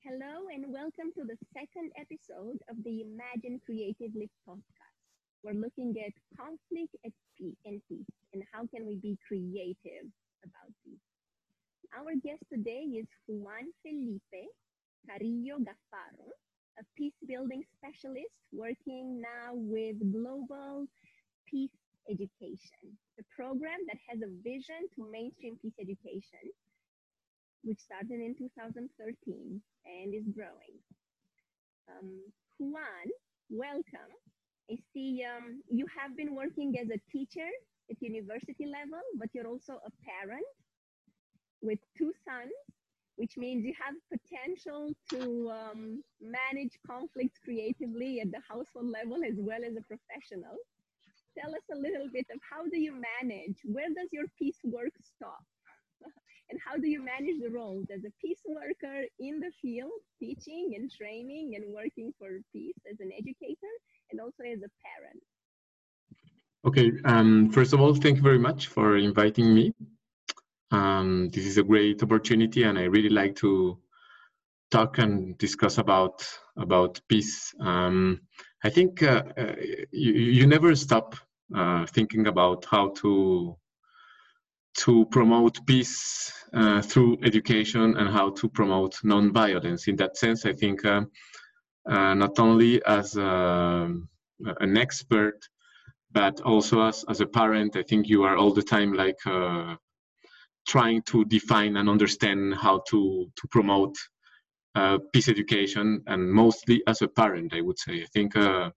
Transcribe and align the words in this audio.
Hello 0.00 0.48
and 0.48 0.64
welcome 0.72 1.12
to 1.12 1.28
the 1.28 1.36
second 1.52 1.92
episode 2.00 2.56
of 2.72 2.80
the 2.88 3.04
Imagine 3.04 3.60
Creatively 3.66 4.30
podcast. 4.48 4.96
We're 5.44 5.60
looking 5.60 5.92
at 6.00 6.16
conflict 6.40 6.96
and 7.04 7.80
peace 7.86 8.08
and 8.32 8.42
how 8.50 8.64
can 8.72 8.86
we 8.86 8.96
be 8.96 9.18
creative 9.28 10.08
about 10.40 10.72
peace. 10.82 11.04
Our 11.92 12.16
guest 12.16 12.40
today 12.48 12.88
is 12.96 13.04
Juan 13.28 13.68
Felipe 13.84 14.48
Carrillo 15.04 15.60
Gaffaro, 15.60 16.32
a 16.80 16.82
peace 16.96 17.20
building 17.28 17.62
specialist 17.76 18.32
working 18.52 19.20
now 19.20 19.52
with 19.52 20.00
Global 20.00 20.86
Peace 21.44 21.76
Education, 22.08 22.96
the 23.18 23.24
program 23.36 23.84
that 23.92 24.00
has 24.08 24.24
a 24.24 24.32
vision 24.40 24.80
to 24.96 25.04
mainstream 25.12 25.60
peace 25.60 25.76
education 25.78 26.48
which 27.62 27.80
started 27.80 28.20
in 28.20 28.34
2013 28.36 29.62
and 29.86 30.14
is 30.14 30.26
growing. 30.34 30.78
Um, 31.88 32.32
Juan, 32.58 33.06
welcome. 33.50 34.12
I 34.70 34.76
see 34.92 35.24
um, 35.24 35.62
you 35.68 35.86
have 35.98 36.16
been 36.16 36.34
working 36.34 36.78
as 36.78 36.88
a 36.90 37.00
teacher 37.10 37.48
at 37.90 38.00
university 38.00 38.66
level, 38.66 39.02
but 39.18 39.28
you're 39.34 39.46
also 39.48 39.74
a 39.84 39.90
parent 40.04 40.46
with 41.62 41.78
two 41.96 42.12
sons, 42.24 42.52
which 43.16 43.36
means 43.36 43.64
you 43.64 43.74
have 43.80 43.94
potential 44.10 44.92
to 45.10 45.50
um, 45.50 46.02
manage 46.20 46.78
conflicts 46.86 47.38
creatively 47.44 48.20
at 48.20 48.30
the 48.30 48.40
household 48.48 48.86
level 48.90 49.18
as 49.24 49.34
well 49.38 49.60
as 49.64 49.76
a 49.76 49.82
professional. 49.82 50.56
Tell 51.38 51.54
us 51.54 51.66
a 51.72 51.76
little 51.76 52.08
bit 52.12 52.26
of 52.32 52.40
how 52.50 52.64
do 52.66 52.78
you 52.78 52.92
manage? 52.92 53.58
Where 53.64 53.88
does 53.88 54.08
your 54.12 54.26
peace 54.38 54.58
work 54.64 54.92
stop? 55.02 55.44
And 56.50 56.58
how 56.64 56.76
do 56.76 56.88
you 56.88 57.02
manage 57.02 57.40
the 57.42 57.50
roles 57.50 57.86
as 57.94 58.00
a 58.04 58.12
peace 58.20 58.40
worker 58.46 59.04
in 59.18 59.40
the 59.40 59.50
field, 59.62 59.92
teaching 60.18 60.74
and 60.76 60.90
training 60.90 61.54
and 61.56 61.72
working 61.72 62.12
for 62.18 62.40
peace 62.52 62.74
as 62.90 62.98
an 63.00 63.10
educator 63.16 63.74
and 64.10 64.20
also 64.20 64.42
as 64.42 64.58
a 64.58 64.70
parent? 64.84 65.22
Okay, 66.66 66.92
um, 67.04 67.50
first 67.50 67.72
of 67.72 67.80
all, 67.80 67.94
thank 67.94 68.16
you 68.16 68.22
very 68.22 68.38
much 68.38 68.66
for 68.66 68.96
inviting 68.96 69.54
me. 69.54 69.72
Um, 70.72 71.30
this 71.30 71.46
is 71.46 71.58
a 71.58 71.62
great 71.62 72.02
opportunity 72.02 72.64
and 72.64 72.78
I 72.78 72.84
really 72.84 73.08
like 73.08 73.34
to 73.36 73.78
talk 74.70 74.98
and 74.98 75.36
discuss 75.38 75.78
about 75.78 76.24
about 76.56 77.00
peace. 77.08 77.52
Um, 77.60 78.20
I 78.62 78.70
think 78.70 79.02
uh, 79.02 79.22
uh, 79.36 79.54
you, 79.90 80.12
you 80.12 80.46
never 80.46 80.76
stop 80.76 81.16
uh, 81.56 81.86
thinking 81.86 82.26
about 82.26 82.66
how 82.66 82.90
to 82.98 83.56
to 84.80 85.04
promote 85.10 85.64
peace 85.66 86.32
uh, 86.54 86.80
through 86.80 87.18
education 87.22 87.96
and 87.98 88.08
how 88.08 88.30
to 88.30 88.48
promote 88.48 88.96
non-violence. 89.04 89.88
In 89.88 89.96
that 89.96 90.16
sense, 90.16 90.46
I 90.46 90.54
think 90.54 90.84
uh, 90.86 91.02
uh, 91.86 92.14
not 92.14 92.38
only 92.38 92.82
as 92.86 93.16
a, 93.16 93.26
um, 93.26 94.08
an 94.60 94.78
expert, 94.78 95.38
but 96.12 96.40
also 96.40 96.80
as, 96.82 97.04
as 97.10 97.20
a 97.20 97.26
parent, 97.26 97.76
I 97.76 97.82
think 97.82 98.08
you 98.08 98.22
are 98.22 98.36
all 98.36 98.54
the 98.54 98.62
time 98.62 98.94
like 98.94 99.18
uh, 99.26 99.76
trying 100.66 101.02
to 101.02 101.26
define 101.26 101.76
and 101.76 101.88
understand 101.88 102.54
how 102.54 102.82
to, 102.88 103.30
to 103.36 103.48
promote 103.48 103.94
uh, 104.74 104.98
peace 105.12 105.28
education 105.28 106.02
and 106.06 106.32
mostly 106.32 106.82
as 106.86 107.02
a 107.02 107.08
parent, 107.08 107.52
I 107.52 107.60
would 107.60 107.78
say. 107.78 108.02
I 108.02 108.06
think 108.14 108.34
uh, 108.34 108.70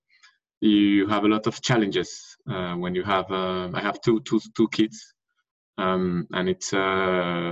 you 0.59 1.08
have 1.08 1.24
a 1.24 1.30
lot 1.30 1.48
of 1.48 1.62
challenges 1.62 2.36
when 2.46 2.94
you 2.94 3.04
have, 3.04 3.31
I 3.31 3.80
have 3.81 4.02
two, 4.02 4.20
two, 4.22 4.42
two 4.56 4.68
kids 4.70 5.12
um, 5.78 6.28
and 6.34 6.50
it's 6.50 6.74
uh, 6.74 6.78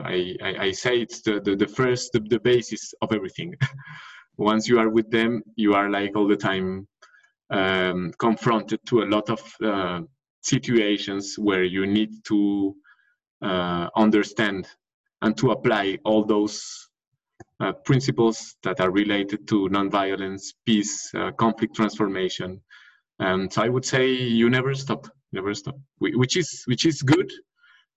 I, 0.06 0.36
I, 0.44 0.56
I, 0.60 0.72
say 0.72 1.00
it's 1.02 1.22
the, 1.22 1.40
the, 1.40 1.56
the 1.56 1.68
first 1.68 2.14
the, 2.14 2.20
the 2.20 2.40
basis 2.40 2.94
of 3.02 3.12
everything. 3.12 3.56
Once 4.38 4.68
you 4.68 4.80
are 4.80 4.90
with 4.90 5.10
them 5.12 5.42
you 5.56 5.74
are 5.74 5.90
like 5.90 6.16
all 6.16 6.28
the 6.28 6.36
time 6.36 6.88
um, 7.50 8.12
confronted 8.20 8.80
to 8.88 9.02
a 9.02 9.06
lot 9.06 9.30
of 9.30 9.42
uh, 9.64 10.02
situations 10.42 11.36
where 11.38 11.64
you 11.64 11.86
need 11.86 12.24
to 12.26 12.76
uh, 13.42 13.90
understand 13.96 14.68
and 15.22 15.38
to 15.38 15.52
apply 15.52 15.98
all 16.06 16.24
those 16.24 16.90
uh, 17.60 17.72
principles 17.86 18.56
that 18.64 18.80
are 18.80 18.92
related 18.92 19.48
to 19.48 19.68
nonviolence 19.70 20.54
peace 20.66 21.12
uh, 21.16 21.32
conflict 21.32 21.76
transformation. 21.76 22.62
And 23.20 23.52
so 23.52 23.62
i 23.62 23.70
would 23.70 23.86
say 23.86 24.12
you 24.12 24.50
never 24.50 24.74
stop 24.74 25.08
never 25.32 25.54
stop 25.54 25.78
which 26.00 26.36
is 26.38 26.64
which 26.66 26.86
is 26.86 27.04
good 27.04 27.32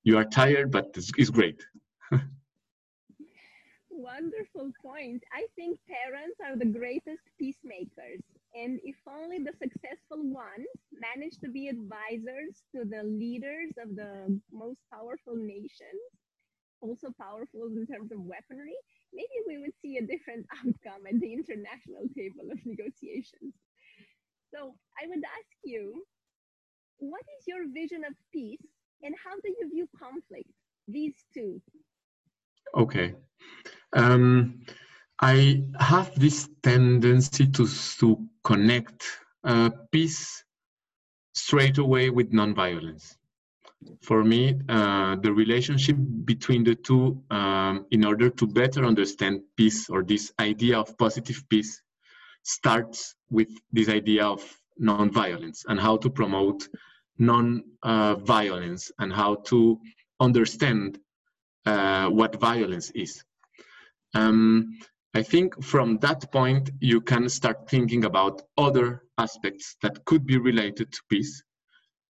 you 0.04 0.18
are 0.18 0.24
tired, 0.24 0.70
but 0.70 0.90
it's, 0.94 1.10
it's 1.16 1.30
great. 1.30 1.64
Wonderful 3.90 4.70
point. 4.82 5.22
I 5.32 5.46
think 5.56 5.78
parents 5.88 6.38
are 6.44 6.56
the 6.56 6.66
greatest 6.66 7.24
peacemakers. 7.38 8.20
And 8.54 8.78
if 8.84 8.96
only 9.08 9.38
the 9.38 9.56
successful 9.58 10.22
ones 10.22 10.68
manage 10.92 11.38
to 11.40 11.48
be 11.48 11.68
advisors 11.68 12.62
to 12.76 12.84
the 12.84 13.02
leaders 13.02 13.72
of 13.82 13.96
the 13.96 14.38
most 14.52 14.78
powerful 14.92 15.34
nations, 15.34 16.04
also 16.80 17.08
powerful 17.18 17.66
in 17.66 17.86
terms 17.86 18.12
of 18.12 18.20
weaponry, 18.20 18.76
maybe 19.12 19.38
we 19.48 19.58
would 19.58 19.74
see 19.80 19.96
a 19.96 20.06
different 20.06 20.46
outcome 20.60 21.08
at 21.08 21.18
the 21.18 21.32
international 21.32 22.06
table 22.14 22.52
of 22.52 22.58
negotiations. 22.66 23.54
So 24.52 24.76
I 25.00 25.08
would 25.08 25.24
ask 25.24 25.56
you, 25.64 26.04
what 26.98 27.24
is 27.40 27.48
your 27.48 27.66
vision 27.72 28.04
of 28.04 28.14
peace 28.32 28.62
and 29.04 29.14
how 29.22 29.34
do 29.44 29.54
you 29.60 29.70
view 29.70 29.88
conflict 29.98 30.48
these 30.88 31.14
two? 31.32 31.60
Okay. 32.74 33.14
Um, 33.92 34.64
i 35.20 35.62
have 35.78 36.10
this 36.18 36.48
tendency 36.62 37.46
to 37.46 37.68
to 38.00 38.18
connect 38.42 39.04
uh, 39.44 39.70
peace 39.92 40.44
straight 41.34 41.78
away 41.78 42.10
with 42.10 42.32
nonviolence. 42.32 43.14
For 44.02 44.24
me 44.24 44.60
uh, 44.68 45.16
the 45.16 45.32
relationship 45.32 45.96
between 46.24 46.64
the 46.64 46.74
two 46.74 47.22
um, 47.30 47.86
in 47.90 48.04
order 48.04 48.28
to 48.30 48.46
better 48.46 48.84
understand 48.84 49.42
peace 49.56 49.88
or 49.88 50.02
this 50.02 50.32
idea 50.40 50.78
of 50.80 50.96
positive 50.98 51.44
peace 51.48 51.80
starts 52.42 53.14
with 53.30 53.50
this 53.72 53.88
idea 53.88 54.24
of 54.26 54.42
nonviolence 54.80 55.60
and 55.68 55.78
how 55.78 55.96
to 55.98 56.10
promote 56.10 56.68
non-violence 57.18 58.90
uh, 58.90 59.02
and 59.02 59.12
how 59.12 59.36
to 59.36 59.80
understand 60.20 60.98
uh, 61.66 62.08
what 62.08 62.40
violence 62.40 62.90
is. 62.90 63.24
Um, 64.14 64.78
I 65.14 65.22
think 65.22 65.62
from 65.62 65.98
that 65.98 66.30
point, 66.32 66.70
you 66.80 67.00
can 67.00 67.28
start 67.28 67.68
thinking 67.68 68.04
about 68.04 68.42
other 68.58 69.02
aspects 69.18 69.76
that 69.82 70.04
could 70.04 70.26
be 70.26 70.38
related 70.38 70.92
to 70.92 71.00
peace. 71.08 71.42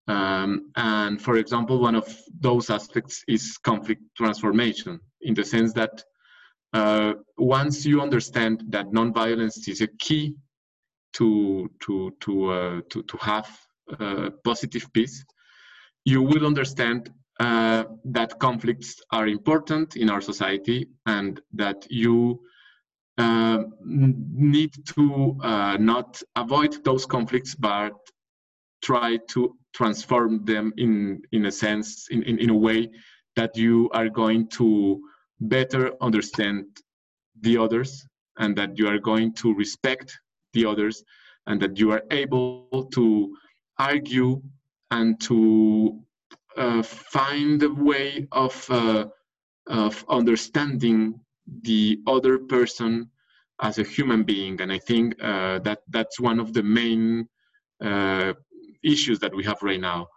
Um, 0.07 0.71
and 0.77 1.21
for 1.21 1.37
example, 1.37 1.79
one 1.79 1.95
of 1.95 2.07
those 2.41 2.71
aspects 2.71 3.23
is 3.29 3.59
conflict 3.59 4.03
transformation, 4.17 5.01
in 5.21 5.35
the 5.35 5.45
sense 5.45 5.73
that 5.75 6.03
uh, 6.73 7.15
once 7.39 7.87
you 7.87 8.01
understand 8.01 8.65
that 8.69 8.87
nonviolence 8.87 9.69
is 9.69 9.81
a 9.81 9.89
key 9.99 10.35
to 11.15 11.71
to 11.81 12.13
to 12.21 12.51
uh, 12.51 12.81
to, 12.91 13.03
to 13.05 13.17
have 13.19 13.49
positive 14.45 14.93
peace, 14.93 15.25
you 16.05 16.23
will 16.23 16.47
understand 16.47 17.11
uh, 17.41 17.85
that 18.05 18.39
conflicts 18.39 19.01
are 19.11 19.27
important 19.27 19.97
in 19.97 20.09
our 20.09 20.21
society 20.21 20.87
and 21.07 21.41
that 21.53 21.85
you 21.91 22.41
uh, 23.19 23.65
need 23.85 24.73
to 24.87 25.37
uh, 25.43 25.77
not 25.79 26.23
avoid 26.37 26.85
those 26.85 27.07
conflicts 27.07 27.55
but 27.55 27.93
try 28.83 29.19
to 29.29 29.57
transform 29.73 30.45
them 30.45 30.73
in 30.77 31.21
in 31.33 31.47
a 31.47 31.53
sense 31.53 32.07
in, 32.11 32.23
in, 32.23 32.39
in 32.39 32.51
a 32.51 32.55
way 32.55 32.89
that 33.35 33.57
you 33.57 33.91
are 33.93 34.09
going 34.09 34.47
to 34.49 35.01
better 35.41 35.93
understand 36.01 36.65
the 37.41 37.57
others 37.57 38.07
and 38.39 38.57
that 38.57 38.79
you 38.79 38.87
are 38.87 38.99
going 38.99 39.33
to 39.33 39.55
respect 39.55 40.17
the 40.53 40.65
others 40.65 41.03
and 41.47 41.61
that 41.61 41.79
you 41.79 41.91
are 41.91 42.03
able 42.13 42.89
to 42.93 43.35
argue 43.79 44.43
and 44.91 45.21
to 45.23 46.01
uh, 46.57 46.83
find 46.83 47.63
a 47.63 47.71
way 47.71 48.27
of, 48.33 48.71
uh, 48.71 49.07
of 49.67 50.05
understanding 50.09 51.19
the 51.63 52.01
other 52.07 52.39
person 52.39 53.11
as 53.61 53.79
a 53.79 53.83
human 53.83 54.23
being. 54.23 54.61
And 54.61 54.73
I 54.73 54.79
think 54.79 55.15
uh, 55.23 55.59
that 55.61 55.81
that's 55.89 56.21
one 56.21 56.39
of 56.41 56.53
the 56.53 56.63
main 56.63 57.29
uh, 57.83 58.35
issues 58.83 59.19
that 59.21 59.35
we 59.35 59.45
have 59.45 59.63
right 59.63 59.81
now 59.81 60.09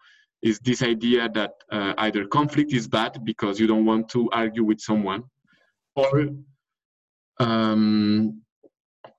is 0.41 0.59
this 0.59 0.83
idea 0.83 1.29
that 1.29 1.53
uh, 1.71 1.93
either 1.97 2.25
conflict 2.25 2.71
is 2.73 2.87
bad 2.87 3.23
because 3.25 3.59
you 3.59 3.67
don't 3.67 3.85
want 3.85 4.09
to 4.09 4.29
argue 4.31 4.63
with 4.63 4.79
someone 4.79 5.23
or 5.95 6.29
um, 7.39 8.41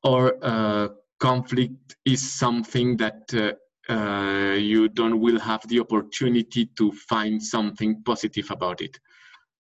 or 0.05 0.37
uh, 0.43 0.89
conflict 1.19 1.97
is 2.05 2.33
something 2.33 2.97
that 2.97 3.59
uh, 3.89 4.57
you 4.59 4.89
don't 4.89 5.21
will 5.21 5.39
have 5.39 5.67
the 5.69 5.81
opportunity 5.81 6.67
to 6.77 6.93
find 6.93 7.43
something 7.43 8.03
positive 8.05 8.51
about 8.51 8.81
it. 8.81 8.99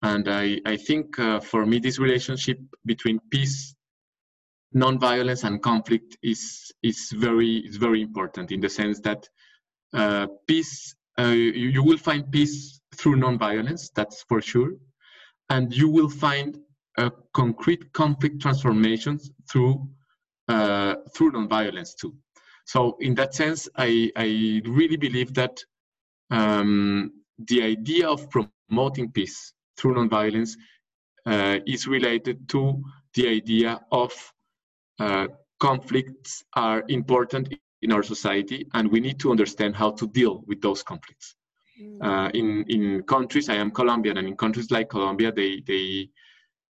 And 0.02 0.28
I, 0.28 0.60
I 0.64 0.76
think 0.76 1.18
uh, 1.18 1.40
for 1.40 1.66
me, 1.66 1.78
this 1.78 1.98
relationship 1.98 2.58
between 2.84 3.18
peace 3.30 3.74
non-violence 4.72 5.44
and 5.44 5.62
conflict 5.62 6.16
is 6.22 6.72
is 6.82 7.10
very 7.16 7.58
is 7.58 7.76
very 7.76 8.02
important 8.02 8.52
in 8.52 8.60
the 8.60 8.68
sense 8.68 9.00
that 9.00 9.26
uh, 9.94 10.26
peace 10.46 10.94
uh, 11.18 11.28
you, 11.28 11.68
you, 11.68 11.82
will 11.82 11.96
find 11.96 12.30
peace 12.30 12.80
through 12.94 13.16
non-violence 13.16 13.90
that's 13.94 14.22
for 14.28 14.42
sure 14.42 14.72
and 15.48 15.74
you 15.74 15.88
will 15.88 16.10
find 16.10 16.58
uh, 16.98 17.08
concrete 17.32 17.92
conflict 17.92 18.40
transformations 18.42 19.30
through 19.50 19.88
uh, 20.48 20.96
through 21.14 21.32
non-violence 21.32 21.94
too 21.94 22.14
so 22.68 22.96
in 23.00 23.14
that 23.14 23.34
sense 23.34 23.68
i 23.76 24.10
i 24.16 24.28
really 24.78 24.96
believe 24.96 25.32
that 25.32 25.64
um, 26.30 27.10
the 27.50 27.62
idea 27.62 28.06
of 28.06 28.28
promoting 28.30 29.10
peace 29.10 29.54
through 29.76 29.94
non-violence 29.94 30.56
uh, 31.26 31.58
is 31.66 31.86
related 31.86 32.46
to 32.48 32.82
the 33.14 33.26
idea 33.26 33.80
of 33.90 34.12
uh, 35.00 35.26
conflicts 35.58 36.44
are 36.54 36.84
important 36.88 37.54
in 37.80 37.92
our 37.92 38.02
society 38.02 38.66
and 38.74 38.90
we 38.90 39.00
need 39.00 39.18
to 39.18 39.30
understand 39.30 39.74
how 39.74 39.90
to 39.90 40.06
deal 40.08 40.42
with 40.46 40.60
those 40.60 40.82
conflicts 40.82 41.36
mm. 41.80 41.98
uh, 42.02 42.28
in 42.34 42.64
in 42.68 43.02
countries 43.04 43.48
i 43.48 43.54
am 43.54 43.70
colombian 43.70 44.18
and 44.18 44.28
in 44.28 44.36
countries 44.36 44.70
like 44.70 44.90
colombia 44.90 45.32
they 45.32 45.62
they 45.66 46.08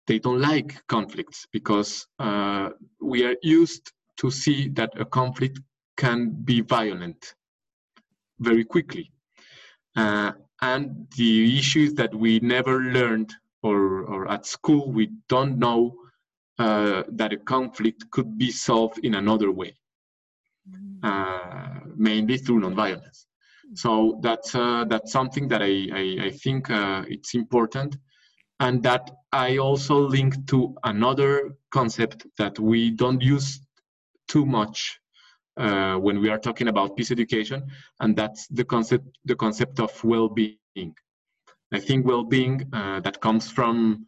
they 0.07 0.19
don't 0.19 0.41
like 0.41 0.71
conflicts 0.87 1.47
because 1.53 2.07
uh, 2.19 2.69
we 3.01 3.25
are 3.25 3.37
used 3.43 3.93
to 4.17 4.31
see 4.31 4.69
that 4.69 4.91
a 4.99 5.05
conflict 5.05 5.59
can 6.03 6.19
be 6.51 6.59
violent 6.77 7.35
very 8.49 8.65
quickly 8.65 9.07
uh, 9.97 10.33
and 10.63 10.85
the 11.17 11.59
issue 11.59 11.85
is 11.89 11.95
that 11.95 12.13
we 12.15 12.33
never 12.41 12.77
learned 12.97 13.31
or, 13.63 13.79
or 14.13 14.31
at 14.31 14.47
school 14.47 14.91
we 14.91 15.05
don't 15.29 15.59
know 15.59 15.81
uh, 16.61 17.05
that 17.09 17.33
a 17.33 17.39
conflict 17.39 18.11
could 18.11 18.37
be 18.37 18.51
solved 18.51 18.99
in 19.03 19.15
another 19.15 19.51
way, 19.51 19.75
mm. 20.71 20.99
uh, 21.03 21.81
mainly 21.97 22.37
through 22.37 22.61
nonviolence. 22.61 23.25
So 23.73 24.21
that's 24.23 24.55
uh, 24.55 24.85
that's 24.87 25.11
something 25.11 25.49
that 25.49 25.63
I 25.63 25.89
I, 26.03 26.27
I 26.27 26.31
think 26.31 26.69
uh, 26.71 27.05
it's 27.09 27.35
important, 27.35 27.97
and 28.59 28.83
that 28.83 29.11
I 29.33 29.57
also 29.57 29.97
link 30.01 30.35
to 30.49 30.77
another 30.85 31.57
concept 31.71 32.27
that 32.37 32.59
we 32.59 32.91
don't 32.91 33.23
use 33.23 33.59
too 34.29 34.45
much 34.45 35.01
uh, 35.57 35.97
when 35.97 36.21
we 36.21 36.29
are 36.29 36.39
talking 36.39 36.69
about 36.69 36.97
peace 36.97 37.11
education, 37.11 37.67
and 38.01 38.17
that's 38.17 38.47
the 38.49 38.65
concept 38.65 39.07
the 39.25 39.37
concept 39.37 39.81
of 39.81 39.93
well-being. 40.05 40.95
I 41.73 41.79
think 41.81 42.07
well-being 42.07 42.69
uh, 42.73 43.01
that 43.01 43.21
comes 43.21 43.51
from 43.51 44.07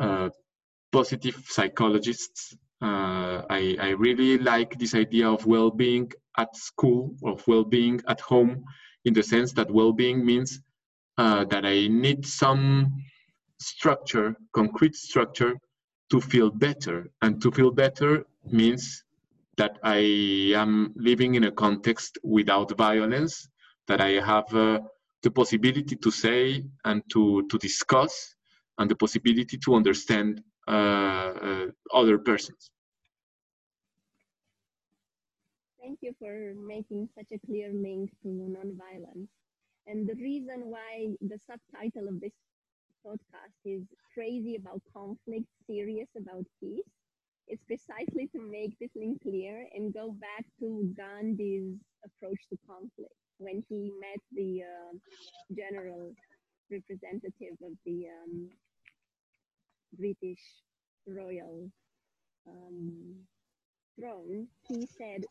uh, 0.00 0.30
positive 0.92 1.44
psychologists. 1.48 2.56
Uh, 2.80 3.42
I, 3.48 3.76
I, 3.80 3.88
really 3.90 4.38
like 4.38 4.76
this 4.76 4.94
idea 4.94 5.28
of 5.28 5.46
well-being 5.46 6.10
at 6.36 6.54
school, 6.56 7.14
of 7.24 7.46
well-being 7.46 8.00
at 8.08 8.20
home, 8.20 8.64
in 9.04 9.14
the 9.14 9.22
sense 9.22 9.52
that 9.52 9.70
well-being 9.70 10.24
means 10.24 10.60
uh, 11.18 11.44
that 11.44 11.64
I 11.64 11.86
need 11.86 12.26
some 12.26 12.92
structure, 13.60 14.34
concrete 14.52 14.96
structure, 14.96 15.54
to 16.10 16.20
feel 16.20 16.50
better. 16.50 17.10
And 17.22 17.40
to 17.42 17.50
feel 17.50 17.70
better 17.70 18.24
means 18.44 19.04
that 19.62 19.78
I 19.84 20.00
am 20.64 20.92
living 20.96 21.36
in 21.38 21.44
a 21.44 21.52
context 21.64 22.18
without 22.24 22.68
violence, 22.76 23.34
that 23.86 24.00
I 24.00 24.12
have 24.32 24.48
uh, 24.52 24.80
the 25.22 25.30
possibility 25.30 25.94
to 26.04 26.10
say 26.10 26.64
and 26.84 26.98
to, 27.12 27.46
to 27.48 27.56
discuss, 27.58 28.12
and 28.78 28.90
the 28.90 28.96
possibility 28.96 29.56
to 29.58 29.70
understand 29.80 30.42
uh, 30.66 31.30
uh, 31.48 31.66
other 31.94 32.18
persons. 32.18 32.62
Thank 35.80 35.98
you 36.00 36.12
for 36.18 36.54
making 36.76 37.08
such 37.16 37.30
a 37.32 37.38
clear 37.46 37.70
link 37.72 38.10
to 38.22 38.28
nonviolence. 38.56 39.28
And 39.86 40.08
the 40.08 40.18
reason 40.30 40.58
why 40.74 41.14
the 41.20 41.38
subtitle 41.38 42.08
of 42.08 42.20
this 42.20 42.36
podcast 43.06 43.58
is 43.64 43.82
Crazy 44.12 44.56
About 44.56 44.80
Conflict, 44.92 45.46
Serious 45.68 46.08
About 46.16 46.46
Peace 46.60 46.92
is 47.48 47.60
precisely 47.66 48.26
to 48.28 48.40
make 48.40 48.78
this 48.78 48.90
link 48.94 49.20
go 49.92 50.12
back 50.12 50.44
to 50.60 50.92
Gandhi's 50.96 51.76
approach 52.04 52.40
to 52.50 52.58
conflict 52.66 53.14
when 53.38 53.62
he 53.68 53.90
met 54.00 54.20
the 54.32 54.62
uh, 54.62 54.96
general 55.56 56.12
representative 56.70 57.56
of 57.62 57.72
the 57.84 58.06
um, 58.06 58.48
British 59.98 60.40
royal 61.06 61.68
um, 62.48 63.14
throne, 63.98 64.46
he 64.68 64.86
said, 64.98 65.24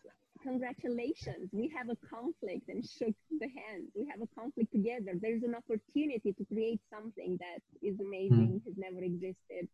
congratulations, 0.43 1.49
we 1.51 1.71
have 1.75 1.89
a 1.89 1.97
conflict 2.07 2.67
and 2.69 2.83
shook 2.85 3.15
the 3.39 3.47
hand. 3.47 3.87
We 3.95 4.07
have 4.09 4.21
a 4.21 4.39
conflict 4.39 4.71
together. 4.71 5.13
There's 5.19 5.43
an 5.43 5.55
opportunity 5.55 6.33
to 6.33 6.45
create 6.45 6.81
something 6.93 7.37
that 7.39 7.61
is 7.85 7.99
amazing, 7.99 8.61
mm. 8.61 8.65
has 8.65 8.75
never 8.77 9.03
existed. 9.03 9.67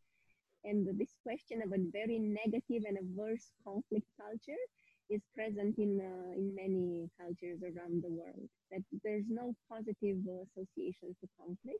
And 0.68 0.86
this 1.00 1.16
question 1.24 1.62
of 1.64 1.72
a 1.72 1.80
very 1.96 2.20
negative 2.20 2.84
and 2.86 2.98
averse 3.00 3.48
conflict 3.64 4.08
culture 4.20 4.64
is 5.10 5.22
present 5.34 5.78
in, 5.80 6.02
uh, 6.04 6.32
in 6.36 6.54
many 6.54 7.10
cultures 7.18 7.64
around 7.64 8.04
the 8.04 8.12
world, 8.12 8.50
that 8.72 8.84
there's 9.04 9.30
no 9.30 9.56
positive 9.72 10.20
association 10.44 11.16
to 11.22 11.26
conflict. 11.40 11.80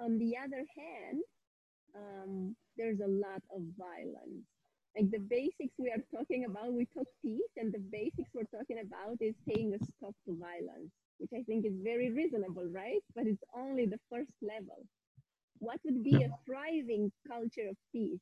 On 0.00 0.18
the 0.18 0.34
other 0.36 0.64
hand, 0.74 1.22
um, 1.94 2.56
there's 2.76 2.98
a 2.98 3.06
lot 3.06 3.42
of 3.54 3.62
violence. 3.78 4.42
Like 4.96 5.10
the 5.12 5.22
basics 5.30 5.74
we 5.78 5.90
are 5.90 6.02
talking 6.10 6.46
about, 6.46 6.72
we 6.72 6.86
talk 6.86 7.06
peace, 7.22 7.54
and 7.56 7.72
the 7.72 7.78
basics 7.78 8.30
we're 8.34 8.50
talking 8.58 8.82
about 8.82 9.18
is 9.20 9.34
paying 9.48 9.74
a 9.74 9.78
stop 9.84 10.14
to 10.26 10.34
violence, 10.34 10.90
which 11.18 11.30
I 11.34 11.42
think 11.44 11.64
is 11.64 11.74
very 11.82 12.10
reasonable, 12.10 12.66
right? 12.72 13.02
But 13.14 13.26
it's 13.26 13.42
only 13.56 13.86
the 13.86 14.00
first 14.10 14.34
level. 14.42 14.82
What 15.64 15.80
would 15.84 16.04
be 16.04 16.22
a 16.22 16.30
thriving 16.44 17.10
culture 17.26 17.68
of 17.70 17.76
peace 17.90 18.20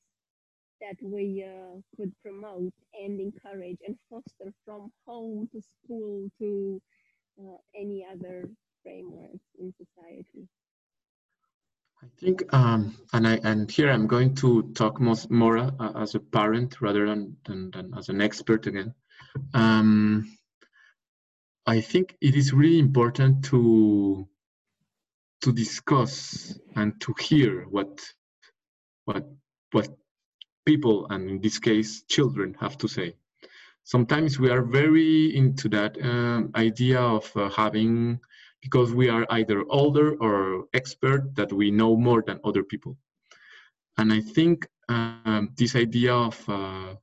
that 0.81 0.97
we 1.03 1.45
uh, 1.45 1.81
could 1.97 2.13
promote 2.23 2.73
and 2.95 3.21
encourage 3.21 3.79
and 3.85 3.97
foster 4.09 4.53
from 4.65 4.93
home 5.07 5.49
to 5.53 5.61
school 5.61 6.29
to 6.39 6.81
uh, 7.41 7.57
any 7.75 8.07
other 8.13 8.49
framework 8.85 9.41
in 9.59 9.75
society? 9.83 10.47
I 12.01 12.07
think, 12.21 12.43
um, 12.55 12.97
and 13.13 13.27
I 13.27 13.41
and 13.43 13.69
here 13.69 13.91
I'm 13.91 14.07
going 14.07 14.37
to 14.37 14.63
talk 14.75 15.01
most, 15.01 15.29
more 15.31 15.59
uh, 15.59 15.93
as 15.97 16.15
a 16.15 16.21
parent 16.21 16.81
rather 16.81 17.07
than, 17.07 17.37
than, 17.45 17.71
than 17.73 17.93
as 17.99 18.09
an 18.09 18.21
expert 18.21 18.67
again. 18.69 18.95
Um, 19.53 20.37
I 21.67 21.81
think 21.81 22.17
it 22.21 22.37
is 22.37 22.53
really 22.53 22.79
important 22.79 23.45
to 23.47 24.29
to 25.43 25.53
discuss 25.53 26.59
and 26.77 27.01
to 27.01 27.15
hear 27.21 27.65
what 27.65 28.01
what 29.05 29.27
what 29.73 29.89
people 30.65 31.07
and 31.11 31.29
in 31.29 31.41
this 31.41 31.59
case 31.59 32.03
children 32.09 32.55
have 32.61 32.79
to 32.79 32.89
say. 32.89 33.15
Sometimes 33.85 34.39
we 34.39 34.49
are 34.51 34.63
very 34.63 35.35
into 35.37 35.69
that 35.69 36.01
um, 36.01 36.53
idea 36.55 37.01
of 37.01 37.31
uh, 37.37 37.51
having 37.51 38.21
because 38.61 38.95
we 38.95 39.09
are 39.09 39.27
either 39.31 39.65
older 39.71 40.15
or 40.21 40.67
expert 40.73 41.35
that 41.35 41.53
we 41.53 41.73
know 41.73 41.97
more 41.97 42.23
than 42.25 42.39
other 42.45 42.63
people. 42.63 42.97
And 43.99 44.13
I 44.13 44.21
think 44.21 44.69
um, 44.89 45.51
this 45.57 45.75
idea 45.75 46.15
of 46.15 46.49
uh, 46.49 46.95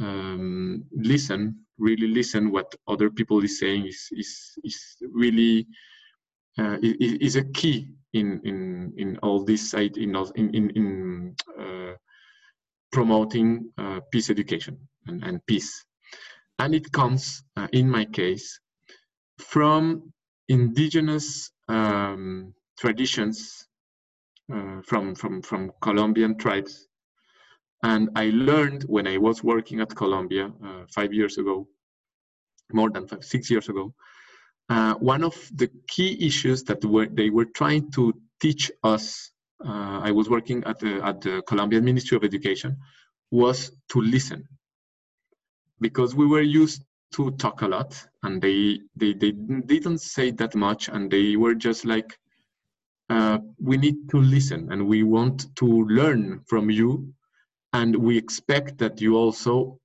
um, 0.00 0.84
listen, 0.90 1.66
really 1.78 2.08
listen 2.08 2.50
what 2.50 2.74
other 2.88 3.10
people 3.10 3.44
is 3.44 3.58
saying 3.58 3.86
is 3.86 4.08
is 4.12 4.58
is 4.64 4.96
really 5.12 5.66
uh, 6.60 6.76
is, 6.82 7.12
is 7.26 7.36
a 7.36 7.44
key 7.44 7.88
in 8.12 8.40
in 8.44 8.92
in 8.96 9.18
all 9.22 9.44
this 9.44 9.74
in 9.74 10.14
in 10.34 10.54
in, 10.58 10.70
in 10.80 10.88
uh, 11.58 11.94
promoting 12.92 13.70
uh, 13.78 14.00
peace 14.10 14.30
education 14.30 14.76
and, 15.06 15.22
and 15.24 15.46
peace. 15.46 15.84
And 16.58 16.74
it 16.74 16.92
comes, 16.92 17.42
uh, 17.56 17.68
in 17.72 17.88
my 17.88 18.04
case, 18.04 18.60
from 19.38 20.12
indigenous 20.48 21.50
um, 21.68 22.52
traditions 22.78 23.66
uh, 24.52 24.82
from, 24.84 25.14
from, 25.14 25.42
from 25.42 25.72
Colombian 25.80 26.36
tribes. 26.36 26.88
And 27.82 28.10
I 28.16 28.30
learned 28.30 28.82
when 28.84 29.06
I 29.06 29.16
was 29.16 29.42
working 29.42 29.80
at 29.80 29.94
Colombia 29.94 30.52
uh, 30.64 30.84
five 30.94 31.14
years 31.14 31.38
ago, 31.38 31.66
more 32.72 32.90
than 32.90 33.06
five, 33.06 33.24
six 33.24 33.50
years 33.50 33.68
ago, 33.68 33.94
uh, 34.70 34.94
one 34.94 35.24
of 35.24 35.34
the 35.54 35.68
key 35.88 36.16
issues 36.26 36.62
that 36.64 36.84
were, 36.84 37.06
they 37.06 37.28
were 37.28 37.44
trying 37.44 37.90
to 37.92 38.14
teach 38.40 38.70
us, 38.84 39.32
uh, 39.66 40.00
I 40.02 40.12
was 40.12 40.30
working 40.30 40.62
at 40.64 40.78
the, 40.78 41.04
at 41.04 41.20
the 41.20 41.42
Colombian 41.46 41.84
Ministry 41.84 42.16
of 42.16 42.24
Education, 42.24 42.76
was 43.32 43.72
to 43.90 44.00
listen. 44.00 44.46
Because 45.80 46.14
we 46.14 46.26
were 46.26 46.40
used 46.40 46.84
to 47.14 47.32
talk 47.32 47.62
a 47.62 47.66
lot 47.68 48.06
and 48.22 48.40
they 48.40 48.80
they, 48.96 49.12
they 49.12 49.32
didn't 49.32 49.98
say 49.98 50.30
that 50.30 50.54
much 50.54 50.88
and 50.88 51.10
they 51.10 51.36
were 51.36 51.54
just 51.54 51.84
like 51.84 52.16
uh, 53.08 53.38
we 53.58 53.76
need 53.76 54.08
to 54.10 54.18
listen 54.20 54.70
and 54.70 54.86
we 54.86 55.02
want 55.02 55.54
to 55.56 55.66
learn 55.86 56.40
from 56.46 56.70
you 56.70 57.12
and 57.72 57.96
we 57.96 58.16
expect 58.16 58.78
that 58.78 59.00
you 59.00 59.16
also 59.16 59.80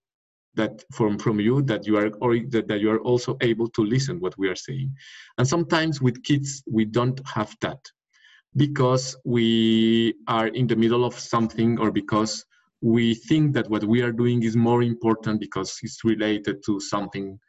that 0.56 0.84
from 0.92 1.18
from 1.18 1.40
you 1.40 1.62
that 1.64 1.86
you 1.86 1.98
are 1.98 2.10
or 2.22 2.38
that, 2.50 2.68
that 2.68 2.80
you 2.80 2.90
are 2.92 3.00
also 3.00 3.38
able 3.42 3.68
to 3.70 3.84
listen 3.84 4.20
what 4.20 4.38
we 4.38 4.48
are 4.50 4.56
saying. 4.56 4.94
And 5.38 5.48
sometimes 5.48 6.02
with 6.02 6.24
kids 6.24 6.64
we 6.68 6.86
don't 6.86 7.20
have 7.28 7.56
that 7.62 7.80
because 8.56 9.16
we 9.26 10.14
are 10.28 10.48
in 10.48 10.68
the 10.68 10.76
middle 10.76 11.04
of 11.04 11.18
something 11.18 11.80
or 11.80 11.92
because 11.92 12.46
we 12.82 13.16
think 13.16 13.54
that 13.54 13.70
what 13.70 13.84
we 13.84 14.02
are 14.02 14.12
doing 14.12 14.44
is 14.44 14.56
more 14.56 14.84
important 14.84 15.40
because 15.40 15.80
it's 15.82 16.04
related 16.04 16.64
to 16.66 16.80
something 16.80 17.40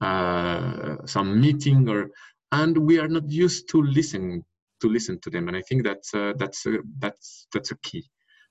uh, 0.00 0.96
some 1.06 1.40
meeting 1.40 1.88
or 1.88 2.10
and 2.52 2.76
we 2.76 2.98
are 2.98 3.08
not 3.08 3.28
used 3.30 3.68
to 3.70 3.82
listen 3.82 4.44
to 4.80 4.88
listen 4.88 5.18
to 5.20 5.30
them. 5.30 5.48
And 5.48 5.56
i 5.56 5.62
think 5.62 5.84
that's 5.84 6.12
uh, 6.14 6.32
that's 6.36 6.66
uh, 6.66 6.78
that's 6.98 7.46
that's 7.52 7.70
a 7.70 7.78
key. 7.78 8.04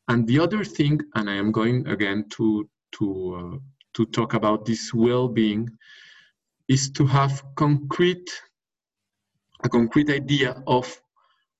And 0.07 0.27
the 0.27 0.39
other 0.39 0.63
thing 0.63 0.99
and 1.15 1.29
i 1.29 1.35
am 1.35 1.51
going 1.51 1.87
again 1.87 2.25
to 2.37 2.69
to 2.97 3.05
uh, 3.35 3.57
to 3.93 4.05
talk 4.05 4.33
about 4.33 4.65
this 4.65 4.93
well-being 4.93 5.69
is 6.67 6.89
to 6.91 7.05
have 7.05 7.43
concrete 7.55 8.29
a 9.63 9.69
concrete 9.69 10.09
idea 10.09 10.61
of 10.67 11.01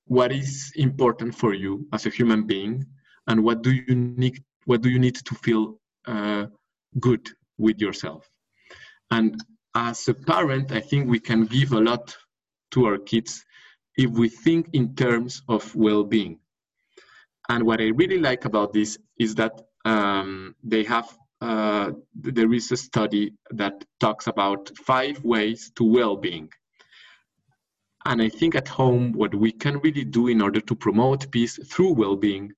what 0.06 0.30
is 0.32 0.72
important 0.76 1.34
for 1.34 1.54
you 1.54 1.86
as 1.92 2.06
a 2.06 2.10
human 2.10 2.46
being 2.46 2.84
and 3.28 3.42
what 3.42 3.62
do 3.62 3.72
you 3.72 3.94
need 3.94 4.42
what 4.66 4.82
do 4.82 4.90
you 4.90 4.98
need 4.98 5.14
to 5.14 5.34
feel 5.36 5.78
uh, 6.06 6.46
good 7.00 7.28
with 7.58 7.80
yourself. 7.80 8.28
And 9.10 9.42
as 9.74 10.08
a 10.08 10.14
parent 10.14 10.72
i 10.72 10.80
think 10.80 11.08
we 11.08 11.18
can 11.18 11.46
give 11.46 11.72
a 11.72 11.80
lot 11.80 12.16
to 12.72 12.86
our 12.86 12.98
kids 12.98 13.44
if 13.96 14.10
we 14.10 14.28
think 14.28 14.68
in 14.72 14.94
terms 14.94 15.42
of 15.48 15.74
well-being. 15.74 16.38
And 17.48 17.64
what 17.64 17.80
i 17.80 17.88
really 17.88 18.18
like 18.18 18.44
about 18.44 18.72
this 18.72 18.98
is 19.18 19.34
that 19.36 19.60
um, 19.84 20.54
they 20.62 20.82
have 20.84 21.16
uh, 21.40 21.90
there 22.14 22.52
is 22.52 22.72
a 22.72 22.76
study 22.76 23.32
that 23.50 23.84
talks 24.00 24.26
about 24.26 24.70
five 24.86 25.22
ways 25.24 25.70
to 25.76 25.84
well-being 25.84 26.48
and 28.06 28.20
I 28.20 28.28
think 28.28 28.54
at 28.54 28.68
home, 28.68 29.12
what 29.12 29.34
we 29.34 29.50
can 29.50 29.78
really 29.78 30.04
do 30.04 30.28
in 30.28 30.42
order 30.42 30.60
to 30.60 30.74
promote 30.74 31.30
peace 31.30 31.58
through 31.72 31.94
well 31.94 32.16
being, 32.16 32.52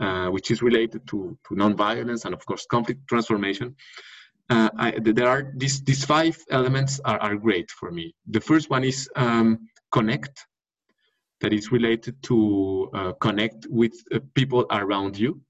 uh, 0.00 0.28
which 0.28 0.50
is 0.50 0.62
related 0.62 1.06
to, 1.08 1.38
to 1.48 1.54
nonviolence 1.54 2.24
and, 2.26 2.34
of 2.34 2.44
course, 2.44 2.66
conflict 2.66 3.00
transformation, 3.08 3.74
uh, 4.50 4.68
I, 4.76 4.90
there 5.00 5.28
are 5.28 5.52
these, 5.56 5.82
these 5.82 6.04
five 6.04 6.38
elements 6.50 7.00
are, 7.04 7.18
are 7.18 7.36
great 7.36 7.70
for 7.70 7.90
me. 7.90 8.14
The 8.28 8.40
first 8.40 8.70
one 8.70 8.84
is 8.84 9.08
um, 9.16 9.66
connect, 9.90 10.46
that 11.40 11.52
is 11.52 11.72
related 11.72 12.22
to 12.24 12.90
uh, 12.94 13.12
connect 13.14 13.66
with 13.68 13.92
uh, 14.12 14.20
people 14.34 14.66
around 14.70 15.18
you. 15.18 15.40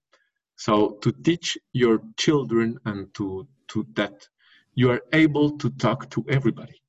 So 0.57 0.99
to 1.03 1.13
teach 1.13 1.59
your 1.73 2.01
children 2.17 2.79
and 2.85 3.13
to, 3.15 3.47
to 3.69 3.87
that 3.95 4.29
you 4.75 4.91
are 4.91 5.03
able 5.13 5.57
to 5.59 5.71
talk 5.71 6.11
to 6.11 6.25
everybody 6.29 6.81